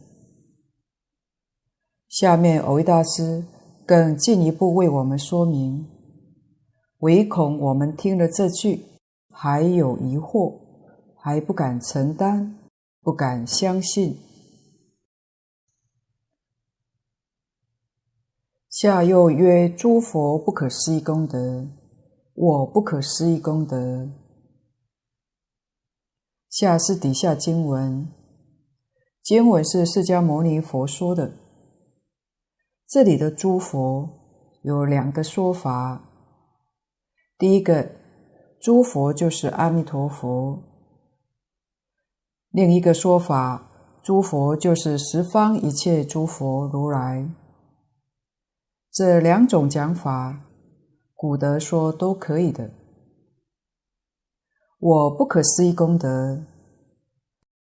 [2.08, 3.46] 下面蕅益大师
[3.86, 5.86] 更进一步为我们说明，
[7.00, 8.84] 唯恐我们听了这句
[9.30, 10.58] 还有疑惑，
[11.16, 12.58] 还不敢承担，
[13.02, 14.18] 不敢相信。
[18.68, 21.68] 下又曰：诸佛不可思议功德，
[22.34, 24.10] 我不可思议功德。
[26.50, 28.08] 下是底下经文，
[29.22, 31.34] 经文是释迦牟尼佛说的。
[32.88, 34.10] 这里的诸佛
[34.64, 36.07] 有两个说法。
[37.38, 37.92] 第一个，
[38.60, 40.64] 诸佛就是阿弥陀佛；
[42.50, 47.30] 另一个说法，诸佛就是十方一切诸佛如来。
[48.92, 50.48] 这两种讲法，
[51.14, 52.72] 古德说都可以的。
[54.80, 56.44] 我不可思议功德，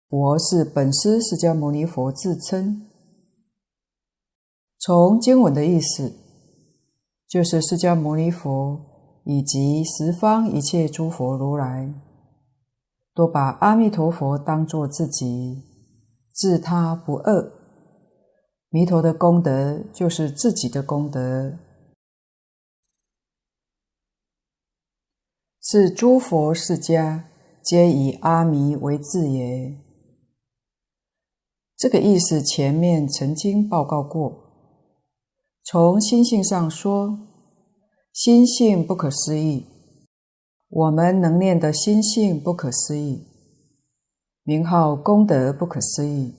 [0.08, 2.90] 我是本师释迦牟尼佛自称。
[4.78, 6.12] 从经文的意思，
[7.26, 8.91] 就是释迦牟尼佛
[9.24, 11.92] 以及十方一切诸佛如来，
[13.14, 15.62] 都把阿弥陀佛当作自己，
[16.32, 17.52] 自他不二。
[18.70, 21.58] 弥陀的功德就是自己的功德。
[25.60, 27.24] 是诸佛世家
[27.62, 29.78] 皆以阿弥为自也。
[31.76, 34.38] 这个意思前面曾经报告过。
[35.64, 37.18] 从心性上说，
[38.12, 39.64] 心性不可思议，
[40.68, 43.26] 我们能念的心性不可思议，
[44.42, 46.34] 名号功德不可思议，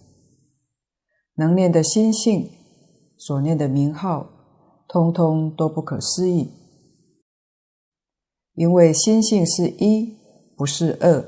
[1.34, 2.48] 能念的心性
[3.18, 4.30] 所念的名号，
[4.88, 6.52] 通通都不可思议。
[8.54, 10.16] 因为心性是一，
[10.56, 11.26] 不是二，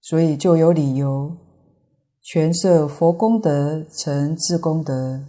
[0.00, 1.36] 所以就有理由
[2.22, 5.26] 权摄佛功德成自功德。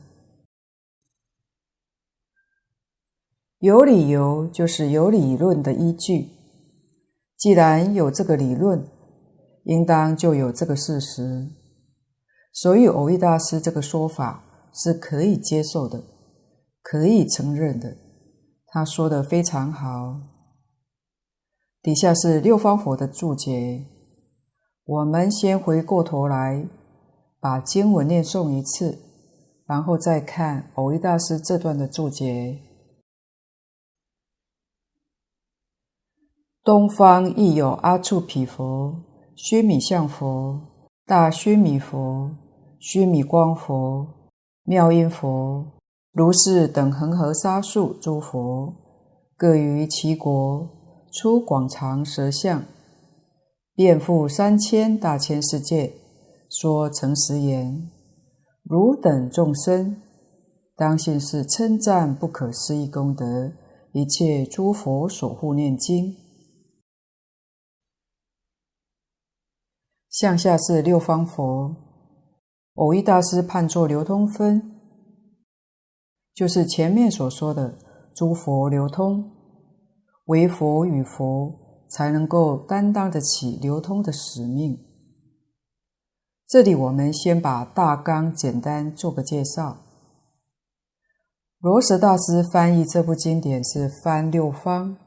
[3.60, 6.30] 有理由就是有理论的依据，
[7.38, 8.88] 既然有这个理论，
[9.66, 11.50] 应当就有这个事实，
[12.54, 16.02] 所以蕅益大师这个说法是可以接受的，
[16.82, 17.98] 可以承认的。
[18.66, 20.22] 他说的非常好。
[21.82, 23.86] 底下是六方佛的注解，
[24.86, 26.66] 我们先回过头来
[27.42, 28.98] 把经文念诵一次，
[29.66, 32.69] 然后再看蕅益大师这段的注解。
[36.70, 38.94] 东方亦有阿处毗佛、
[39.36, 40.62] 须弥相佛、
[41.04, 42.30] 大须弥佛、
[42.78, 44.06] 须弥光佛、
[44.66, 45.66] 妙音佛。
[46.12, 48.72] 如是等恒河沙数诸佛，
[49.36, 50.70] 各于其国
[51.12, 52.64] 出广长舌相，
[53.74, 55.92] 遍覆三千大千世界，
[56.52, 57.90] 说诚实言：
[58.62, 60.00] 汝等众生，
[60.76, 63.52] 当信是称赞不可思议功德，
[63.92, 66.16] 一切诸佛所护念经。
[70.10, 71.76] 向下是六方佛，
[72.74, 74.78] 偶一大师判作流通分。
[76.34, 77.78] 就是前面所说的
[78.16, 79.32] 诸佛流通，
[80.26, 84.80] 唯佛与佛才能够担当得起流通的使命。
[86.48, 89.86] 这里我们先把大纲简单做个介绍。
[91.60, 94.98] 罗什大师翻译这部经典是翻六方，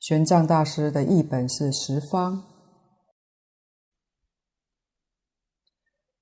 [0.00, 2.47] 玄奘大师的译本是十方。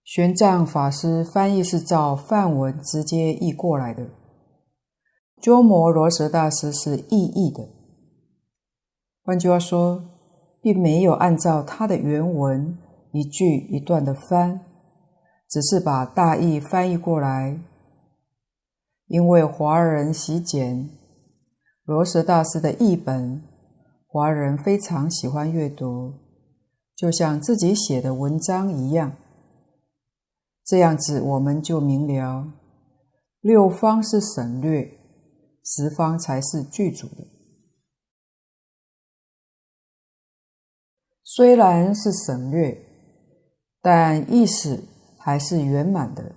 [0.06, 4.06] 玄奘法师翻译是照梵文直接译过来的。
[5.42, 7.68] 鸠摩罗什大师是意译的，
[9.24, 10.04] 换句话说，
[10.62, 12.78] 并没有按照他的原文
[13.12, 14.60] 一句一段的翻，
[15.50, 17.58] 只是把大意翻译过来。
[19.08, 20.88] 因为华人喜简，
[21.84, 23.42] 罗什大师的译本，
[24.06, 26.14] 华人非常喜欢阅读，
[26.94, 29.12] 就像自己写的文章一样。
[30.66, 32.52] 这样子我们就明了，
[33.40, 34.98] 六方是省略，
[35.62, 37.24] 十方才是具足的。
[41.22, 42.76] 虽然是省略，
[43.80, 44.82] 但意思
[45.20, 46.34] 还是圆满的。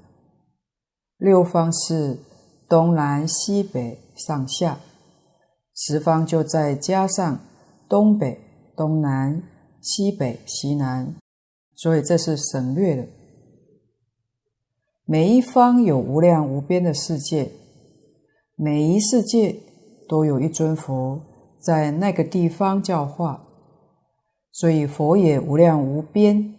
[1.17, 2.19] 六方是
[2.67, 4.79] 东南西北上下，
[5.73, 7.39] 十方就再加上
[7.89, 8.39] 东北、
[8.77, 9.41] 东南、
[9.81, 11.15] 西北、西南，
[11.75, 13.18] 所以这是省略的。
[15.11, 17.51] 每一方有无量无边的世界，
[18.55, 19.55] 每一世界
[20.07, 21.19] 都有一尊佛
[21.59, 23.43] 在那个地方教化，
[24.51, 26.53] 所以佛也无量无边。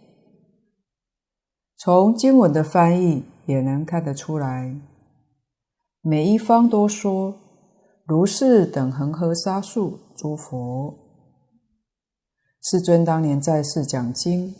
[1.77, 4.75] 从经文的翻译也能看得出来，
[6.01, 7.33] 每一方都说
[8.05, 10.93] 如是等恒河沙数诸佛。
[12.61, 14.53] 世尊当年在世讲经。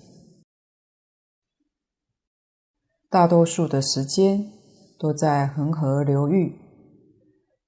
[3.12, 4.50] 大多数的时间
[4.98, 6.58] 都在恒河流域。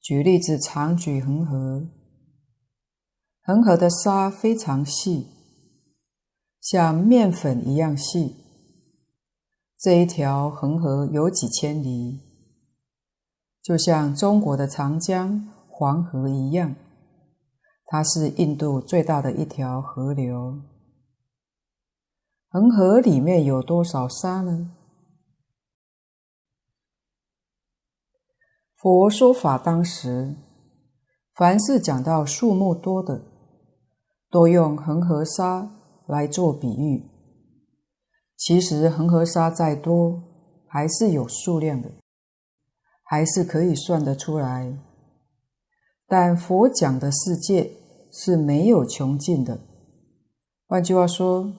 [0.01, 1.85] 举例子，常举恒河，
[3.43, 5.27] 恒河的沙非常细，
[6.61, 8.37] 像面粉一样细。
[9.77, 12.21] 这一条恒河有几千里，
[13.61, 16.73] 就像中国的长江、黄河一样，
[17.87, 20.61] 它是印度最大的一条河流。
[22.47, 24.71] 恒河里面有多少沙呢？
[28.83, 30.35] 佛说法当时，
[31.35, 33.23] 凡是讲到数目多的，
[34.29, 35.71] 都用恒河沙
[36.05, 37.09] 来做比喻。
[38.35, 40.21] 其实恒河沙再多，
[40.67, 41.91] 还是有数量的，
[43.05, 44.77] 还是可以算得出来。
[46.05, 47.71] 但佛讲的世界
[48.11, 49.61] 是没有穷尽的。
[50.67, 51.53] 换句话说，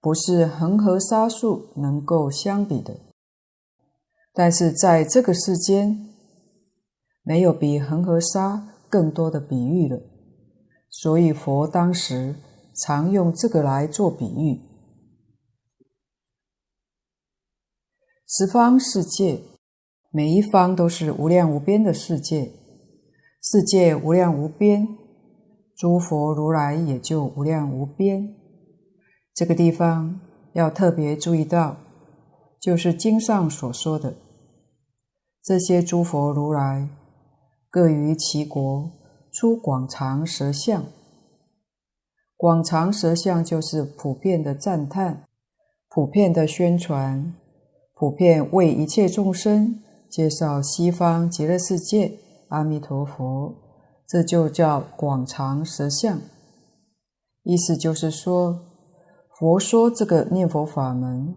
[0.00, 2.96] 不是恒河沙数能够相比的。
[4.32, 6.13] 但是在这个世间，
[7.26, 9.98] 没有比恒河沙更多的比喻了，
[10.90, 12.36] 所以佛当时
[12.74, 14.60] 常用这个来做比喻。
[18.28, 19.40] 十方世界，
[20.10, 22.52] 每一方都是无量无边的世界，
[23.40, 24.86] 世界无量无边，
[25.74, 28.34] 诸佛如来也就无量无边。
[29.32, 30.20] 这个地方
[30.52, 31.78] 要特别注意到，
[32.60, 34.16] 就是经上所说的
[35.42, 36.88] 这些诸佛如来。
[37.74, 38.88] 各于其国
[39.32, 40.84] 出广长舌相，
[42.36, 45.24] 广长舌相就是普遍的赞叹、
[45.88, 47.34] 普遍的宣传、
[47.96, 52.16] 普遍为一切众生介绍西方极乐世界
[52.50, 53.52] 阿弥陀佛，
[54.06, 56.20] 这就叫广长舌相。
[57.42, 58.56] 意思就是说，
[59.36, 61.34] 佛说这个念佛法门，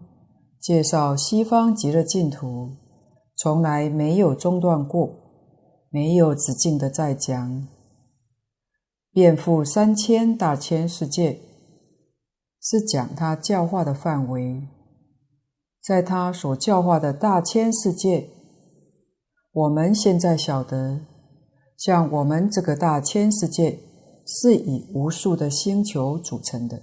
[0.60, 2.76] 介绍西方极乐净土，
[3.34, 5.24] 从来没有中断过。
[5.90, 7.66] 没有止境的在讲，
[9.10, 11.40] 遍覆三千大千世界，
[12.60, 14.68] 是讲他教化的范围。
[15.80, 18.28] 在他所教化的大千世界，
[19.50, 21.00] 我们现在晓得，
[21.78, 23.80] 像我们这个大千世界
[24.26, 26.82] 是以无数的星球组成的。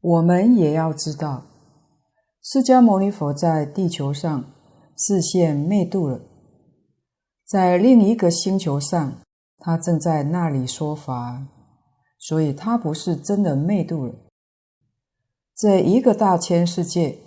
[0.00, 1.46] 我们也要知道，
[2.42, 4.61] 释迦牟尼佛在地球上。
[4.96, 6.20] 示现灭度了，
[7.46, 9.20] 在另一个星球上，
[9.58, 11.46] 他正在那里说法，
[12.18, 14.14] 所以他不是真的灭度了。
[15.56, 17.18] 这一个大千世界，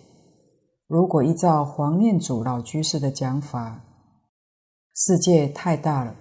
[0.88, 3.84] 如果依照黄念祖老居士的讲法，
[4.96, 6.16] 世界太大了。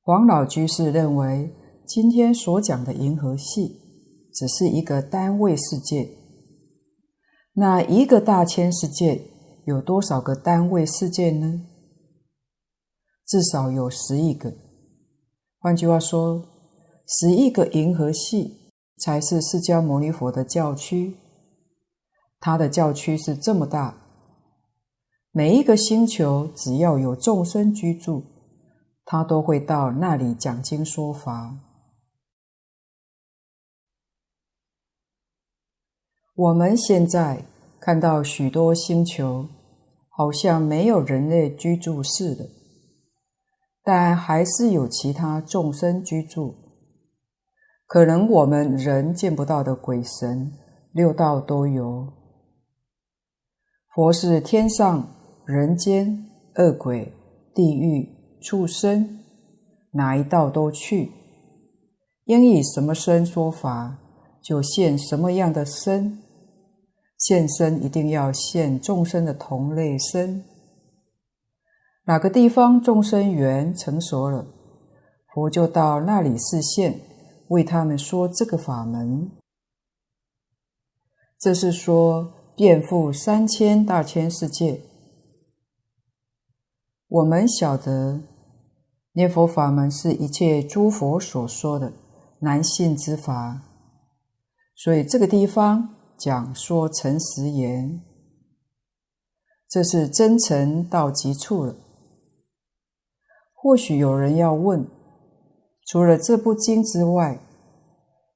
[0.00, 1.52] 黄老居士认为，
[1.86, 3.80] 今天所讲的银河系
[4.32, 6.08] 只是一个单位世界，
[7.54, 9.33] 那一个大千世界。
[9.66, 11.66] 有多少个单位世界呢？
[13.26, 14.52] 至少有十亿个。
[15.58, 16.46] 换句话说，
[17.06, 21.16] 十亿个银河系才是释迦牟尼佛的教区。
[22.40, 23.96] 他的教区是这么大，
[25.30, 28.22] 每一个星球只要有众生居住，
[29.06, 31.56] 他都会到那里讲经说法。
[36.34, 37.46] 我们现在。
[37.80, 39.46] 看到许多星球，
[40.16, 42.48] 好像没有人类居住似的，
[43.82, 46.54] 但还是有其他众生居住。
[47.86, 50.52] 可能我们人见不到的鬼神，
[50.92, 52.12] 六道都有。
[53.92, 55.08] 佛是天上、
[55.44, 57.12] 人间、恶鬼、
[57.54, 58.08] 地狱、
[58.40, 59.20] 畜生，
[59.92, 61.10] 哪一道都去。
[62.26, 63.98] 应以什么身说法，
[64.42, 66.20] 就现什么样的身。
[67.18, 70.44] 现身一定要现众生的同类身。
[72.04, 74.46] 哪个地方众生缘成熟了，
[75.32, 77.00] 佛就到那里示现，
[77.48, 79.30] 为他们说这个法门。
[81.38, 82.32] 这是说。
[82.56, 84.80] 遍覆三千大千世界，
[87.08, 88.20] 我们晓得
[89.14, 91.92] 念佛法门是一切诸佛所说的
[92.42, 93.60] 难信之法，
[94.76, 98.02] 所以这个地方讲说诚实言，
[99.68, 101.76] 这是真诚到极处了。
[103.52, 104.86] 或许有人要问：
[105.86, 107.40] 除了这部经之外，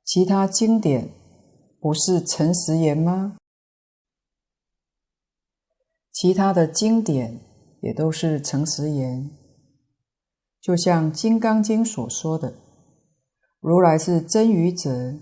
[0.05, 1.11] 其他经典
[1.81, 3.37] 不是诚实言吗？
[6.11, 7.41] 其他的经典
[7.81, 9.31] 也都是诚实言，
[10.61, 12.55] 就像《金刚经》所说的
[13.61, 15.14] ：“如来是真语者，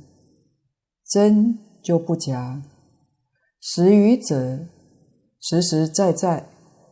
[1.05, 2.61] 真就不假；
[3.61, 4.66] 实语者，
[5.39, 6.49] 实实在在，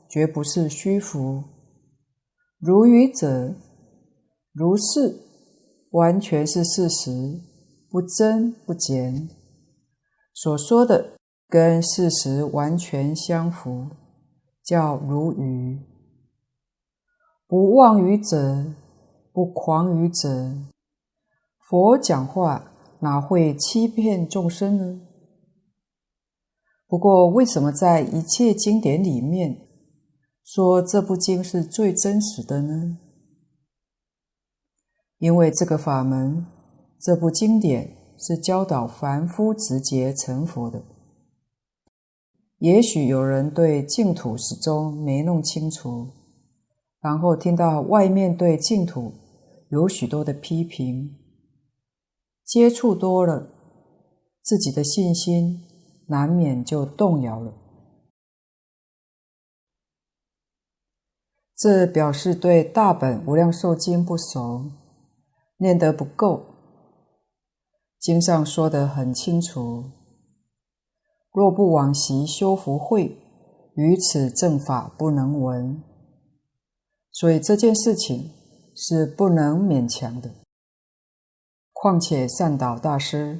[0.08, 1.42] 绝不是虚浮；
[2.60, 3.56] 如语者，
[4.52, 5.16] 如是，
[5.90, 7.40] 完全是事实，
[7.90, 9.28] 不增不减。
[10.32, 11.10] 所说的。”
[11.46, 13.86] 跟事实完全相符，
[14.64, 15.78] 叫如语。
[17.46, 18.74] 不妄语者，
[19.32, 20.52] 不狂语者，
[21.60, 22.72] 佛讲话
[23.04, 25.02] 哪会欺骗众生呢？
[26.86, 29.68] 不过，为什么在一切经典里面
[30.42, 32.96] 说这部经是最真实的呢？
[35.18, 36.46] 因为这个法门，
[36.98, 40.82] 这部经典是教导凡夫直接成佛的。
[42.60, 46.08] 也许有人对净土始终没弄清楚，
[47.02, 49.12] 然后听到外面对净土
[49.68, 51.14] 有许多的批评，
[52.44, 53.48] 接触多了，
[54.42, 55.64] 自己的信心
[56.08, 57.54] 难免就动摇了。
[61.56, 64.70] 这表示对大本无量寿经不熟，
[65.56, 66.44] 念得不够。
[67.98, 69.84] 经上说得很清楚。
[71.32, 73.16] 若不往昔修福慧，
[73.74, 75.82] 于此正法不能闻。
[77.10, 78.30] 所以这件事情
[78.76, 80.43] 是不能勉强的。
[81.84, 83.38] 况且善导大师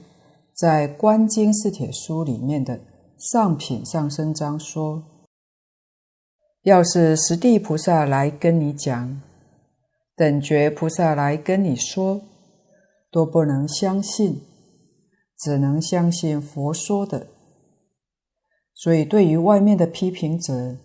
[0.53, 2.79] 在《观经四帖书》里面的
[3.17, 5.03] 上品上生章说
[6.61, 9.23] ：“要是十地菩萨来跟你讲，
[10.15, 12.21] 等觉菩萨来跟你说，
[13.11, 14.43] 都不能相信，
[15.39, 17.29] 只能相信佛说的。”
[18.77, 20.77] 所以，对于外面的批评者，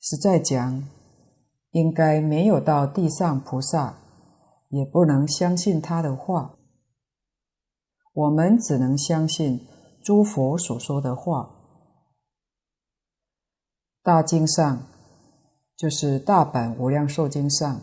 [0.00, 0.82] 实在讲，
[1.70, 4.01] 应该没有到地上菩萨，
[4.72, 6.56] 也不能相信他的话。
[8.12, 9.66] 我们只能相信
[10.02, 11.50] 诸佛所说的话。
[14.02, 14.82] 大经上，
[15.76, 17.80] 就是大本无量寿经上，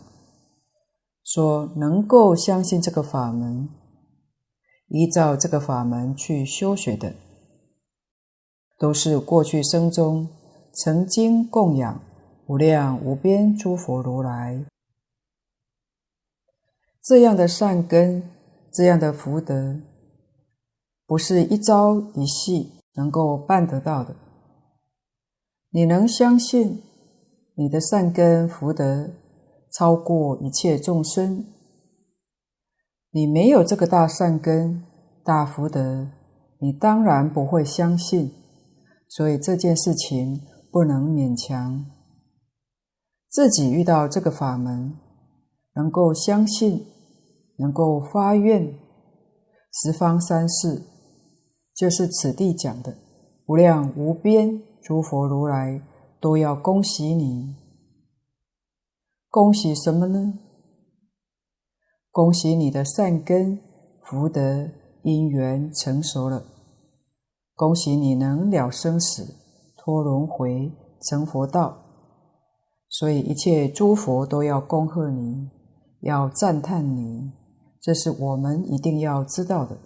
[1.24, 3.68] 说能够相信这个法门，
[4.88, 7.14] 依照这个法门去修学的。
[8.78, 10.28] 都是过去生中
[10.72, 12.00] 曾经供养
[12.46, 14.64] 无量无边诸佛如来，
[17.02, 18.22] 这样的善根，
[18.72, 19.80] 这样的福德，
[21.06, 24.14] 不是一朝一夕能够办得到的。
[25.70, 26.82] 你能相信
[27.54, 29.10] 你的善根福德
[29.72, 31.44] 超过一切众生？
[33.12, 34.84] 你没有这个大善根、
[35.24, 36.08] 大福德，
[36.60, 38.32] 你当然不会相信。
[39.08, 40.40] 所以这件事情
[40.70, 41.84] 不能勉强。
[43.28, 44.96] 自己遇到这个法门，
[45.74, 46.86] 能够相信，
[47.60, 48.74] 能够发愿，
[49.72, 50.82] 十方三世，
[51.76, 52.96] 就是此地讲的
[53.46, 55.82] 无量无边诸佛如来，
[56.20, 57.54] 都要恭喜你。
[59.28, 60.38] 恭喜什么呢？
[62.10, 63.60] 恭喜你的善根
[64.02, 64.68] 福德
[65.04, 66.44] 因缘成熟了。
[67.54, 69.36] 恭喜你能了生死、
[69.76, 71.76] 脱轮回、成佛道，
[72.88, 75.50] 所以一切诸佛都要恭贺你，
[76.00, 77.30] 要赞叹你，
[77.80, 79.78] 这是我们一定要知道的。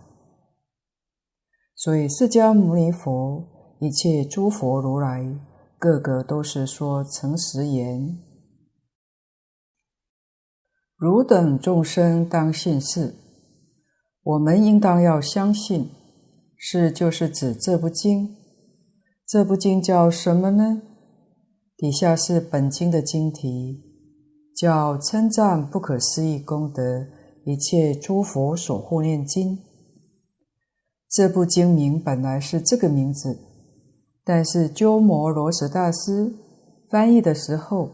[1.76, 3.46] 所以释迦牟尼佛、
[3.80, 5.38] 一切诸佛如来，
[5.78, 8.18] 个个都是说诚实言：
[10.96, 13.14] 汝等众生当信是，
[14.22, 15.90] 我们应当要相信，
[16.56, 18.36] 是就是指这部经。
[19.26, 20.82] 这部经叫什么呢？
[21.76, 23.82] 底下是本经的经题，
[24.56, 27.06] 叫《称赞不可思议功德
[27.44, 29.56] 一切诸佛所护念经》。
[31.08, 33.38] 这部经名本来是这个名字，
[34.24, 36.34] 但是鸠摩罗什大师
[36.90, 37.90] 翻译的时候，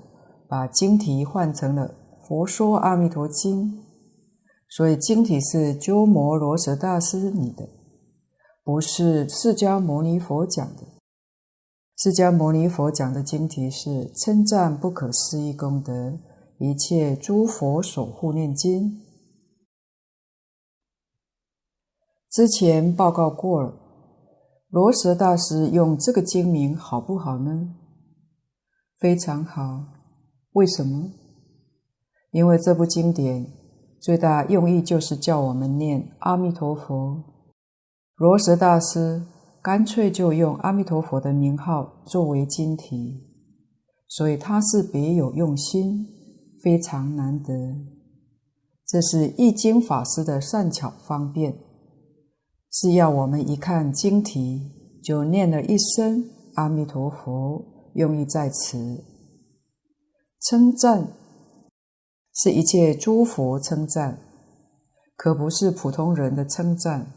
[0.49, 1.97] 把经题换成了
[2.27, 3.73] 《佛说阿弥陀经》。
[4.69, 7.69] 所以经题是鸠摩罗什大师拟的，
[8.63, 10.85] 不是释迦牟尼佛讲的。
[11.99, 16.19] 释迦牟尼佛讲的经题是称赞不可思议功德
[16.59, 19.03] 一切诸佛所护念经。
[22.31, 23.74] 之前报告过了，
[24.68, 27.74] 罗什大师用这个经名好不好呢？
[28.99, 29.85] 非常好。
[30.53, 31.11] 为什么？
[32.31, 33.47] 因为这部经典。
[34.01, 37.22] 最大用意就是叫我们念阿弥陀佛。
[38.14, 39.26] 罗什大师
[39.61, 43.26] 干脆就用阿弥陀佛的名号作为经题，
[44.09, 46.07] 所以他是别有用心，
[46.62, 47.53] 非常难得。
[48.87, 51.55] 这是易经法师的善巧方便，
[52.71, 59.05] 是要我们一看经题就念了一声阿弥陀佛，用意在此，
[60.41, 61.12] 称赞。
[62.33, 64.18] 是一切诸佛称赞，
[65.16, 67.12] 可不是普通人的称赞。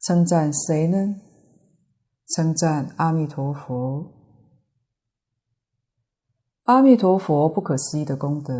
[0.00, 1.16] 称赞谁呢？
[2.34, 4.14] 称赞阿弥陀佛。
[6.64, 8.54] 阿弥陀佛不可思议的功德，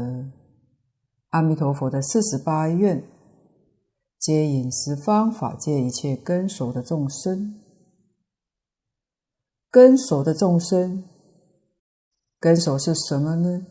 [1.30, 3.02] 阿弥陀佛的四十八愿，
[4.18, 7.60] 接引十方法界一切根熟的众生。
[9.70, 11.04] 根熟的众生，
[12.40, 13.66] 根熟是什么呢？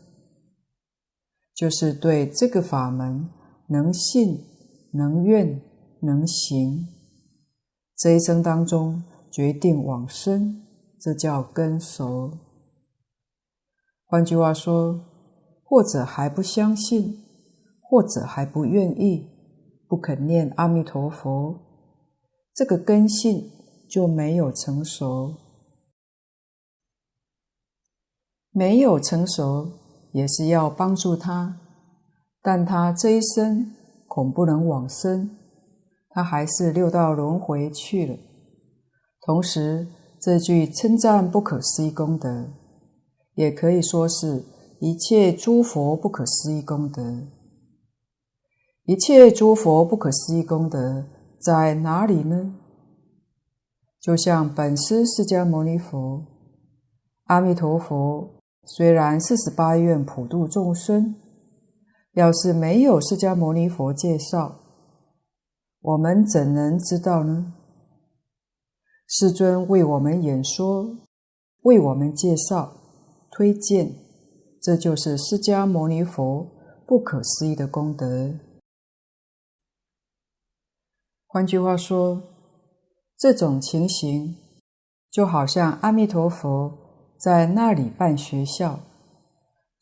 [1.54, 3.28] 就是对这个法门
[3.68, 4.44] 能信、
[4.92, 5.60] 能愿、
[6.00, 6.86] 能行，
[7.96, 10.62] 这一生当中决定往生，
[11.00, 12.38] 这叫根熟。
[14.06, 15.04] 换句话说，
[15.64, 17.24] 或者还不相信，
[17.82, 19.28] 或者还不愿意，
[19.88, 21.58] 不肯念阿弥陀佛，
[22.54, 23.50] 这个根性
[23.88, 25.34] 就没有成熟，
[28.52, 29.72] 没有成熟。
[30.12, 31.60] 也是要帮助他，
[32.42, 33.74] 但他这一生
[34.06, 35.36] 恐不能往生，
[36.08, 38.16] 他还是六道轮回去了。
[39.20, 39.86] 同时，
[40.18, 42.48] 这句称赞不可思议功德，
[43.34, 44.42] 也可以说是
[44.80, 47.02] 一切诸佛不可思议功德。
[48.88, 51.04] 一切诸佛不可思议功德
[51.38, 52.54] 在哪里呢？
[54.00, 56.24] 就像本师释迦牟尼佛、
[57.24, 58.40] 阿弥陀佛。
[58.64, 61.16] 虽然四十八愿普度众生，
[62.14, 64.58] 要是没有释迦牟尼佛介绍，
[65.82, 67.52] 我们怎能知道呢？
[69.06, 70.96] 世尊为我们演说，
[71.64, 72.72] 为我们介绍、
[73.30, 73.92] 推荐，
[74.62, 76.46] 这就是释迦牟尼佛
[76.86, 78.47] 不可思议的功德。
[81.38, 82.20] 换句话说，
[83.16, 84.34] 这种情形
[85.08, 86.76] 就好像阿弥陀佛。
[87.16, 88.80] 在那里办学校，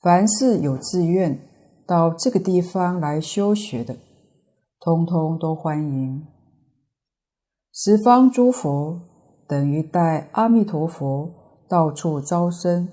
[0.02, 1.40] 凡是有自愿
[1.86, 3.96] 到这个地方来修学的，
[4.80, 6.26] 通通都欢迎。
[7.72, 9.00] 十方诸佛
[9.48, 12.86] 等于带阿弥陀佛到处招生，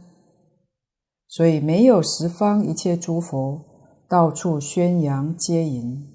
[1.27, 3.59] 所以没有十方一切诸佛
[4.07, 6.12] 到处宣扬接引。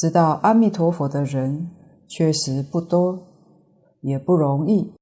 [0.00, 1.70] 知道阿弥陀佛的人
[2.08, 3.18] 确实不多，
[4.00, 4.94] 也不容易。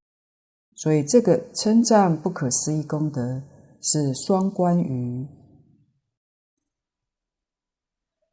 [0.74, 3.40] 所以，这个称赞不可思议功德
[3.80, 5.28] 是双关语。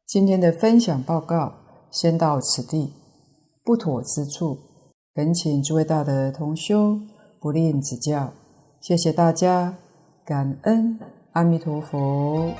[0.08, 1.54] 今天的分享报告
[1.92, 2.92] 先到此地，
[3.62, 4.58] 不妥之处，
[5.14, 6.98] 恳请诸位大德同修
[7.40, 8.32] 不吝指教。
[8.80, 9.78] 谢谢大家，
[10.24, 10.98] 感恩
[11.30, 12.52] 阿弥陀佛。